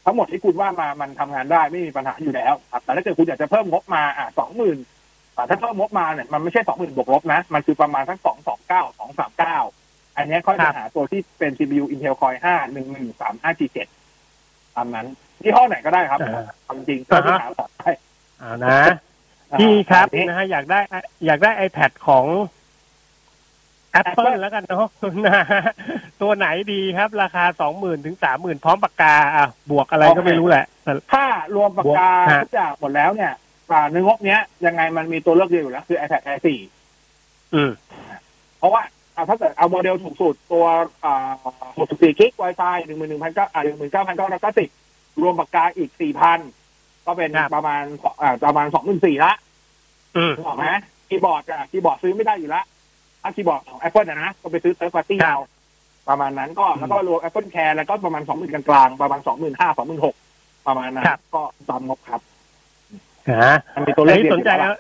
[0.05, 4.27] ทั้งหมดที่คุณว่ามามันทำงานได้ไม่มีปัญหาอยู่แล้วครับแต่ถ้าเกิดคุณอยากจะเพิ่มงบมาอ่า
[5.39, 9.59] สองหมื่นถ้าเพิ่มงบมาเนี่ยมันไม่ใช่สองหมื่นบวกลบนะ มันคือประมาณทั้งสองสองเก้าสองสามเก้า
[10.17, 13.61] อันเนี้ยค่อยครัจะบหาตัวที่เป็น CPU Intel Core 5 1 1 3 5 G
[14.15, 15.07] 7ตามนั้น
[15.43, 17.91] ที่ห้อไหนก็ได้ครับอ่าเอาจริงๆก็ที่หาของได้
[18.41, 18.79] เอานะ
[19.61, 20.81] พี่ครับอันนี้นะฮะอยากได้
[21.27, 22.27] อยากได้ iPad ของ
[24.01, 24.87] Apple Apple แล้วกันเนาะ
[25.27, 25.63] นะฮะ
[26.23, 31.25] ตัวไหนดีครับ ราคาสองหมื่นถึงสามหมื่นพร้อมปากกาอะบวกอะไรก็ไม่รู้แหละแต่ถ้า
[31.57, 33.33] รวมปากกาฮะทุกอย่างหมดแล้วเนี่ย
[33.71, 36.41] อ่าในงบเนี้ย ยังไงมันมีตัวเลือกเดียวอยู่แล้วคือ iPad Air
[36.97, 37.71] 4อืม
[38.59, 38.83] เพราะว่า
[39.17, 40.65] อ่าถ้าเกิดเอาโมเดลถูกสุดตัว
[41.05, 41.31] อ่า
[41.71, 44.69] 64กิก Wi-Fi หนึ่งหมื่นหนึ่งพันเก้าอ่าหนึ่งหมื่นเก้าพันเก้าร้อยเก้าสิบ
[45.23, 46.39] รวมปากกาอีกสี่พัน
[47.07, 47.83] ก็เป็นครับประมาณ
[48.23, 49.33] อ่าประมาณสองหมื่นสี่ละ
[50.17, 50.67] อืมถูกไหม
[51.09, 52.63] คีย์บอร์ดอะคีย์บอร์ดซื้อไม่ได้อยู่ละ
[53.23, 55.41] ถ้าคีย์บอร์ดของ Apple นะนะก็ไปซื้อเซิร์ฟปาร์ตี้ครับเอา
[56.09, 60.17] ประมาณนั้นก็อืมแล้วก็รวม Apple Care แล้วก็ประมาณสองหมื่นกลางๆประมาณสองหมื่นห้าสองหมื่นหก
[60.67, 62.21] ประมาณนั้นครับก็ตามงบครับ
[63.31, 64.75] นะมันมีตัวอัเลนขนี้เดียวสนใจอยู่แล้ว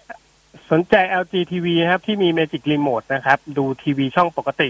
[0.72, 4.68] สนใจ LG TV นะครับ ที่มี Magic Remote นะครับ ดูทีวีช่องปกติ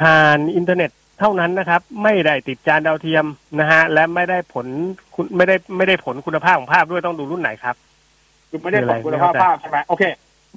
[0.00, 3.24] ผ่านอินเทอร์เน็ตเท่านั้นนะครับ ไม่ได้ติดจานดาวเทียม
[3.60, 4.66] นะฮะ และไม่ได้ผล
[5.14, 7.76] คุณไม่ได้ไม่ได้ผลคุณภาพของภาพด้วยต้องดูรุ่นไหนครับ
[8.50, 10.02] คือไม่ได้คือผอะไรลคุณภาพไม่เข้าใจภาพใช่ไหมโอเค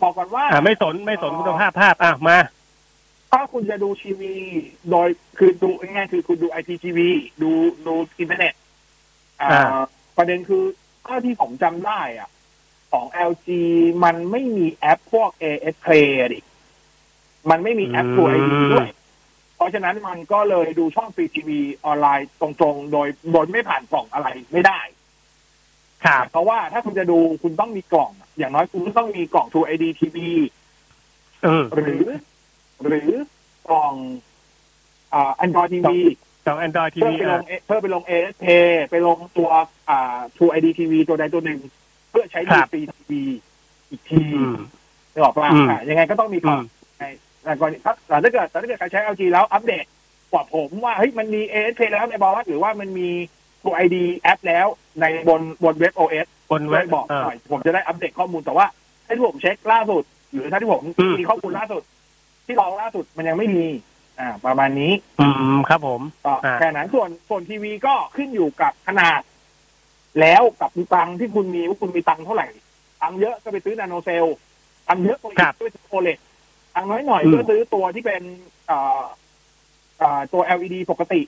[0.01, 2.37] บอกก่อนว่าอ่าไม่สนไม่สนคุณภาพภาพอะมา
[3.31, 4.33] ถ้าคุณจะดูทีวี
[4.89, 5.07] โดย
[5.37, 7.07] คือดูง่ายๆคือคุณดู IPTV
[7.41, 7.49] ดู
[7.87, 8.53] ดูอินเทอร์เน็ต
[9.41, 9.83] อ่าอ่า
[10.17, 10.63] ประเด็นคือ
[11.05, 12.29] เท่าที่ผมจำได้อะ
[12.95, 13.47] ของ LG
[14.03, 16.39] มันไม่มีแอปพวก AIS Play อะดิ
[17.49, 18.87] มันไม่มีแอป True ID ด้วย
[19.55, 24.79] เพราะฉะนั้นมันก็เลยดูช่องฟรีทีวีออนไลน์ตรงๆ โดยโดยไม่ผ่านกล่องอะไรไม่ได้
[26.05, 30.17] ครับเพราะว่าถ้าคุณจะดูคุณต้องมีกล่อง อย่างน้อยคุณต้องมีกล่อง True ID TV
[31.45, 32.05] อืมหรือ
[32.85, 33.09] หรือ
[33.69, 33.93] กล่อง
[35.13, 35.89] อ่า Android TV
[36.45, 38.45] จอง Android เพื่อ TV ไปลอะงเพื่อไปลง AS p
[38.91, 39.49] ไปลงตัว
[39.89, 43.23] อ่า True ID TV ตัวใดตัวหนึ่งเพื่อใช้ดูฟรีทีวี
[43.89, 44.55] อีกทีอืม
[45.13, 47.13] นึกออกป่ะอืมอะยังไงก็ต้องมีก่อนอืม
[47.43, 49.85] แต่ก่อนถ้าแต่ถ้าเกิดแต่ถ้าเกิดใครใช้ LG แล้วอัปเดต
[50.31, 53.09] กว่าผมว่าเฮ้ยมันมี AS p แล้วในบอสหรือว่ามันมี
[53.61, 54.67] True ID แอปแล้ว
[55.01, 58.67] ในบนบนเว็บ OS บนช่เว็วยบบอกเออหน่อยผมจะได้อัปเดตข้อมูลแต่ว่า
[59.05, 61.83] ถ้าที่ผมเช็คล่าสุด หรือถ้าที่ผมอืมมีข้อมูลล่าสุด
[62.45, 63.65] ที่ลองล่าสุดมันยังไม่มี
[64.19, 69.19] อ่า ประมาณนี้ อืมครับผมก็อ่าแค่นั้นส่วนส่วนทีวีก็ขึ้นอยู่กับขนาด
[70.19, 72.47] แล้วกับตังค์ที่คุณมีว่าคุณมีตังค์เท่าไหร่
[73.01, 74.25] ตังค์เยอะก็ไปซื้อนาโนเซล
[74.87, 76.19] ตังค์เยอะก็ไปซื้อโอเลด
[76.75, 78.21] ตังค์น้อยหน่อยก็ซื้อตัวที่เป็น
[78.67, 79.03] เอ่อ
[79.99, 81.21] เอ่อตัว LED ปกติ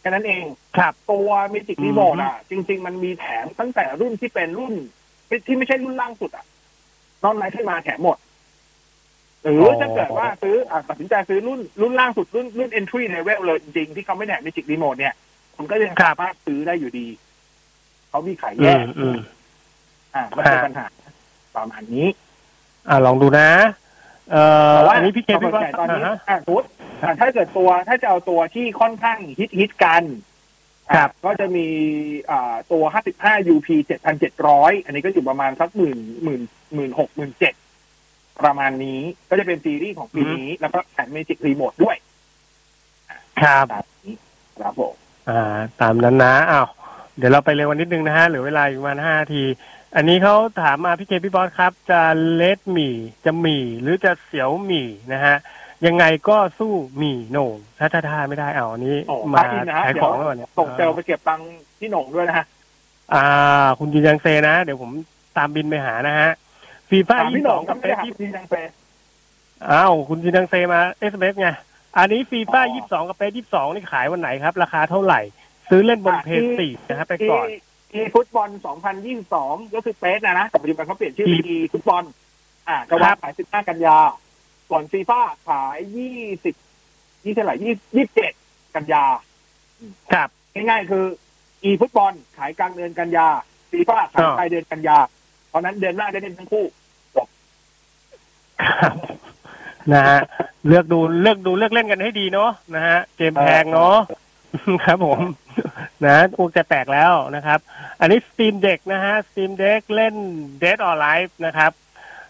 [0.00, 0.44] แค่นั้นเอง
[0.76, 4.74] ครับตัว Magic อืม Remote อะ จริง ๆ มันมีแถมตั้งแต่รุ่นที่เป็นรุ่น
[5.46, 6.44] ที่ไม่ใช่รุ่นล่างสุดอะ
[7.24, 8.16] นอกนั้นขึ้นมาแถมหมด
[9.42, 15.14] หรืออถ้าเกิดว่าซื้ออะตัดสินใจซื้อรุ่นรุ่นล่างสุดรุ่นรุ่น entry level เลยจริงๆที่เขาไม่แถม Magic Remote เนี่ย
[15.56, 17.06] คุณก็ยังครับสามารถซื้อได้อยู่ดี
[18.12, 19.16] เขามีขายอืแยมกอืม
[20.14, 20.86] อ่าไม่เป็นฮะปัญหา
[21.56, 22.08] ประมาณนี้
[22.88, 23.48] อ่าลองดูนะ
[24.30, 24.42] เอ่
[24.72, 26.68] อแต่ว่าอันนี้พี่เคสพี่นว่าใจตอนนี้อ่าฮะอะสมมติ
[27.02, 30.02] อะถ้าเกิดตัวถ้าจะเอาตัวที่ค่อนข้างฮิตฮิตๆกัน
[30.94, 31.66] ครับอะก็จะมี
[32.30, 32.82] อ่าตัว
[33.18, 33.68] 55 UP
[34.26, 36.42] 7,700 อันนี้ก็อยู่ประมาณสักหมื่นหมื่น
[36.74, 37.54] หมื่นหกหมื่นเจ็ด
[38.42, 41.96] ประมาณนี้ก็จะเป็นซีรีส์ของปีนี้ แล้วก็แถมเมจิกรีโมทด้วย
[43.42, 44.14] ครับตามนี้
[44.60, 44.94] ครับผม
[45.30, 46.68] อ่า ตามนั้นนะอ้าว
[47.18, 49.44] เดี๋ยวเราไปเร็ววันนิดนึงนะฮะเหลือเวลาอยู่ประมาณห้านาที
[49.96, 52.00] อันนี้เขาถามมาพี่เคพี่บอสครับ จะ
[52.34, 52.94] เลดหมี่
[53.24, 55.36] จะหมี่หรือจะเสียวหมี่นะฮะ
[55.86, 61.46] ยังไงก็สู้หมี่โหน่งถ้าถ้าท่าไม่ได้เอาอันนี้โอ้มามาอินนะฮะขายเดี๋ขยอวงแล้วเหรอเนี่ยส่งเซลล์ไปเก็บตังค์
[61.78, 62.46] ที่หนงด้วยนะฮะ
[63.14, 63.24] อ่า
[63.78, 64.90] คุณยืนยังเซนะ เดี๋ยวผม
[65.36, 66.30] ตามบินไปหานะฮะ
[66.90, 68.72] ฟีฟ่าถามยี่พี่หนสองงกักับบไม่เป๊ได้ปถามพี่ยังเฟย์
[69.70, 71.48] อ้าวคุณยืนยังเซมาเอสเไง
[71.98, 75.20] อันนี้ฟีฟ่าอ๋อยี่สองกับเป๊ปยี่สองนี่ขายวันไหนครับ ราคาเท่าไหร่
[75.70, 77.46] ซื้อเล่นบนอะเพย์ที่สี่นะครับไปก่อน
[77.92, 78.48] อีฟุตบอล
[79.12, 82.02] 2022 ก็คือเปสนะนะแต่ปัจจุบันเขาเปลี่ยนชื่อเป็นอีฟุตบอล
[82.68, 83.96] อ่าจะวางขาย 15 กันยา
[84.70, 85.78] ก่อนฟีฟ่าขาย
[86.46, 88.04] 20 ยี่เท่าไหร่20
[88.34, 89.04] 27กันยา
[90.12, 91.04] ครับ ง่ายๆ คือ
[91.64, 93.26] อีฟุตบอลขายกลางเดือนกันยา
[93.70, 94.98] ฟีฟ่าขายอ่าปลายเดือนกันยา
[95.48, 96.64] เพราะนั้นเดือนหน้าได้เล่นทั้งคู่
[97.14, 97.28] ครับ
[99.92, 100.20] นะฮะ
[100.66, 103.96] เลือกดูเลือกดูเลือกเล่นกันให้ดีเนาะนะฮะเกมแพงเนาะ
[104.84, 105.20] ครับผม
[106.04, 107.58] นะอูจะแตกแล้วนะครับ
[108.00, 110.14] อันนี้ Steam Deck นะฮะ Steam Deck เล่น
[110.62, 111.72] Dead or Alive นะครับ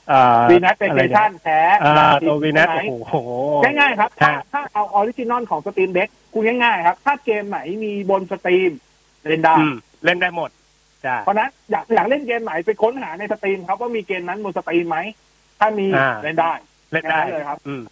[0.09, 3.15] เอ่อวีนัทเ a อะไรเ a เนี่ยชั่นแท้อ่าตัววีนัทใช่ไหมโอ้โห
[3.63, 8.71] ง่ายๆครับ ถ้าฮะถ้าเอาออริจินอลของสตรีมเด็กคุณง่ายๆครับ ถ้าเกมไหนมีบนสตรีม
[9.27, 10.51] เล่นได้อืมเล่นได้หมด
[11.07, 14.99] จ้าเพราะฉะนั้นอยากอยากเล่นเกมไหนไปค้นหาใน Steam ครับว่ามีเกมนั้นบน Steam ไหม
[15.59, 16.53] ถ้ามีอ่าเล่นได้
[16.93, 17.83] เล่นได้แค่นั้นเลยครับ อืม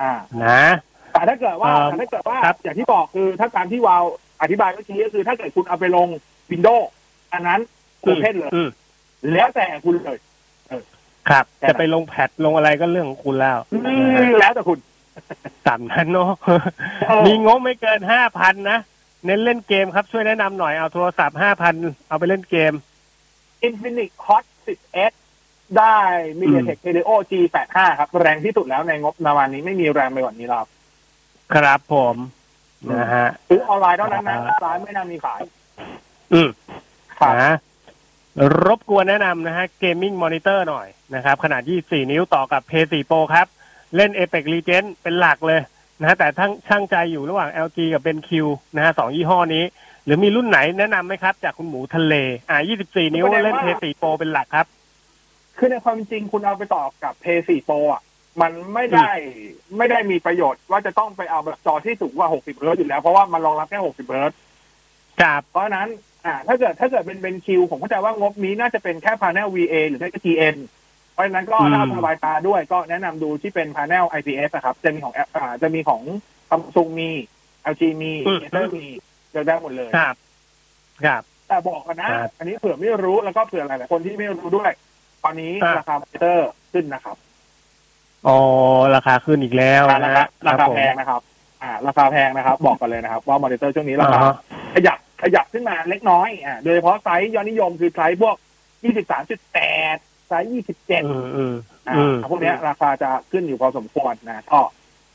[0.00, 0.12] อ่า
[0.44, 0.64] นะ
[1.12, 4.04] แต่ถ้าเกิดว่าเอ่อแต่ถ้าเกิดว่าครับ อย่างที่บอกคือถ้าตามที่วาว
[4.42, 6.08] อธิบายเมื่อกี้ก็คือ ถ้าเกิดคุณเอาไปลง
[6.50, 6.90] Windows
[7.32, 7.60] อันนั้น
[8.00, 8.68] open เลย อืม
[9.32, 10.18] แล้วแต่คุณเลย
[11.30, 13.78] ครับ แต่จะไปลงแพทลงอะไรก็เรื่องของคุณแล้วอื
[14.26, 14.78] มแล้วแต่คุณ
[15.66, 16.30] ตามนั้นเนาะ
[17.08, 18.78] เออ มีงบไม่เกินห้าพันนะ
[19.24, 21.74] เน้นเล่นเกมครับช่วยแนะนำหน่อยเอาโทรศัพท์ห้าพัน
[22.08, 22.72] เอาไปเล่นเกม
[23.66, 25.12] Infinix Hot 10s
[25.78, 25.98] ได้
[26.40, 30.68] MediaTek Helio G85 ครับ แรงที่สุดแล้วในงบประมาณนี้ไม่มีแรงไปกว่านี้แล้วครับ
[31.54, 32.16] ครับผม
[32.92, 35.40] นะฮะซื้อออนไลน์เท่านั้นนะอ่าร้านไม่น่ามีขาย
[36.32, 36.48] อืม
[37.20, 37.54] ครับนะ
[38.66, 43.46] รบกวนแนะนำนะฮะเกมมิ่งมอนิเตอร์หน่อยนะครับ ขนาด 24 นิ้วต่อกับ p 4 Pro ครับ
[43.96, 45.60] เล่น Apex Legends เป็นหลักเลย
[46.00, 48.30] นะฮะแต่ทั้งชั่งใจอยู่ระหว่าง LG กับ BenQ
[48.76, 49.64] นะฮะสองยี่ห้อนี้
[50.04, 52.14] หรือมีรุ่นไหนแนะนำไหมครับ จากคุณหมูทะเล
[52.48, 54.66] อ่า 24 นิ้วเล่น p 4 Pro เป็นหลักครับ
[55.58, 58.02] คือในความจริงคุณเอาไปต่อกับ p 4 Pro อะ
[58.40, 59.10] มันไม่ได้
[59.76, 64.38] ไม่ได้มีประโยชน์ว่าจะต้องไปเอาแบบจอที่สูงกว่า 60 เฮิร์ตซ์อยู่แล้ว เพราะว่ามันรองรับแค่ 60 เฮิร์ตซ์
[65.20, 65.88] ครับ เพราะฉะนั้น
[66.26, 70.56] อ่า ถ้าเกิดถ้าเกิดเป็น BenQ ผมเข้าใจว่างบนี้น่าจะเป็นแค่ panel VA หรือไม่ก็ TN
[71.12, 76.02] เพราะฉะนั้นก็อืมถ้าเอาสบายตาด้วยก็แนะนำดูที่เป็น panel IPS นะครับ จะมีของอ่าจะมีของ
[76.50, 77.10] Samsung มี
[77.72, 78.12] LG มี
[78.42, 78.86] Acer มี
[79.30, 80.14] เลือกได้หมดเลยครับ
[81.06, 84.70] ครับแต่บอกกันนะครับอันนี้เผื่อไม่รู้แล้วก็เผื่อหลายๆคนที่ไม่รู้ด้วย
[85.24, 87.16] ตอนนี้อ่าราคามอนิเตอร์ขึ้นนะครับ
[88.26, 88.36] อ๋อ
[88.94, 91.20] ราคาขึ้นอีกแล้วรานะคาฮะราคคาบผมแพงนะครับ
[91.62, 94.34] อ่า ราคาแพงนะครับ บอกกันเลยนะครับ ว่ามอนิเตอร์ช่วงนี้ราอ่าคาฮะ
[94.74, 98.36] ขยับขยับขึ้นมาเล็กน้อยอ่าโดยเฉพาะไซส์ยอดนิยมคือไซส์พวก
[98.82, 101.54] 23.8ไซส์ยี่สิบเจ็ดอืมอืม
[101.88, 104.60] อ่าอืมพวกเนี้ยราคาจะขึ้นอยู่พอสมควรนะก็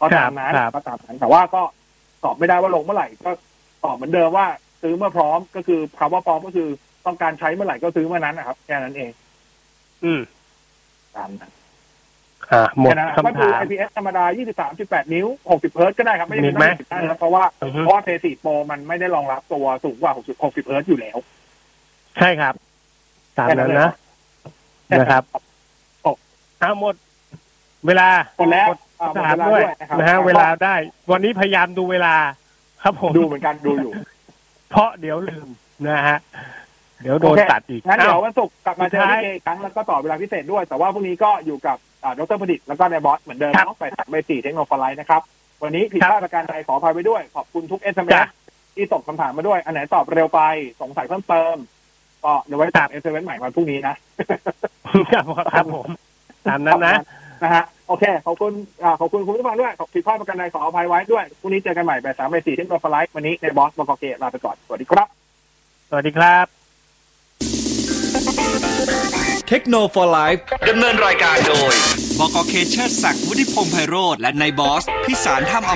[0.02, 1.62] ก็ตามนั้นครับก็ตามนั้นแต่ว่าก็
[2.24, 3.32] ตอบไม่ได้ว่าลงเมื่อไหร่ก็
[3.84, 4.48] ตอบเหมือนเดิมว่า
[4.82, 6.70] ซื้อเมื่อพร้อมก็คือคำว่าพร้อมก็คือ
[7.06, 9.12] ต้องการใช้เมื่อไหร่ก็ซื้อเมื่อนั้นนะครับแค่นั้นเอง
[10.04, 10.22] อืม
[11.16, 11.52] ตามนั้น
[12.52, 14.24] อ่าหมดแค่นั้นก็คำดูถาม IPS ธรรมดา
[14.68, 21.18] 23.8 นิ้ว 60 เฮิร์ตซ์ก็ได้ครับ ไม่จำเป็นมีไหมต้อง60นะครับเพราะว่าอือฮึเพราะว่า Play 4 Pro มันไม่ได้รองรับตัวสูงกว่า 60 60 เฮิร์ตซ์อยู่แล้ว
[22.18, 22.54] ใช่ครับ
[23.38, 23.92] ตามนั้นนะ
[24.92, 25.24] นะครับ
[26.60, 26.96] เอาหมด
[27.88, 30.76] เวลาหมดแล้วหมดอ่าหมดถามเวลาด้วยด้วยนะครับนะฮะเวลาได้
[31.12, 32.16] วันนี้พยายามดูเวลา
[32.84, 33.92] ครับผมดูเหมือนกันดูอยู่
[34.70, 35.48] เพราะเดี๋ยวลืม
[35.88, 36.18] นะฮะ
[37.02, 41.87] เดี๋ยวโดนโอเคตัดอีกงั้นเดี๋ยวอ้าววันศุกร์กลับมาเจอสุดท้ายพี่เจอีกครั้งแล้วก็ต่อเวลาพิเศษด้วย แต่ว่าพรุ่งนี้ก็อยู่กับอ่า
[42.20, 45.22] ดรประดิษฐ์แล้วก็ในบอสเหมือนเดิมครับเนาะไปตัดไปสี่เทคโนโลยีนะครับ
[45.64, 48.26] วันนี้ผิดพลาดประการใดขออภัยไปด้วย ขอบคุณทุกเอสเอ็มจ้ะ
[48.76, 50.42] ที่ส่งคำถามมาด้วย อันไหนตอบเร็วไป
[50.82, 51.56] สงสัยเพิ่มเติม
[52.24, 53.96] ก็เดี๋ยวไว้ตามเอสเอ็มใหม่วันพรุ่งนี้นะ
[55.12, 55.24] ครับ
[55.56, 55.88] ครับผม
[56.48, 56.98] ตามนั้นนะ
[57.44, 58.52] นะฮะโอเค ขอบคุณ
[58.84, 65.08] อ่าขอบคุณคุณผู้ฟังด้วย ขอบผิดพลาดประการใดขออภัยไว้ด้วยพรุ่งนี้เจอกันใหม่แบบสามไปสี่เทคโนโลยีวันนี้ในบอสบกเกลาไปก่อนสวัสดีครับ
[65.90, 66.38] สวัสดีครั
[69.04, 69.07] บ
[69.50, 71.74] เทคโนโลยีไลฟ์ดำเนินรายการโดย
[72.20, 75.76] บกเคเชอร์ศักดิ์วุฒิพงษ์ไพโรธและนายบอส พิสารถ้ำอม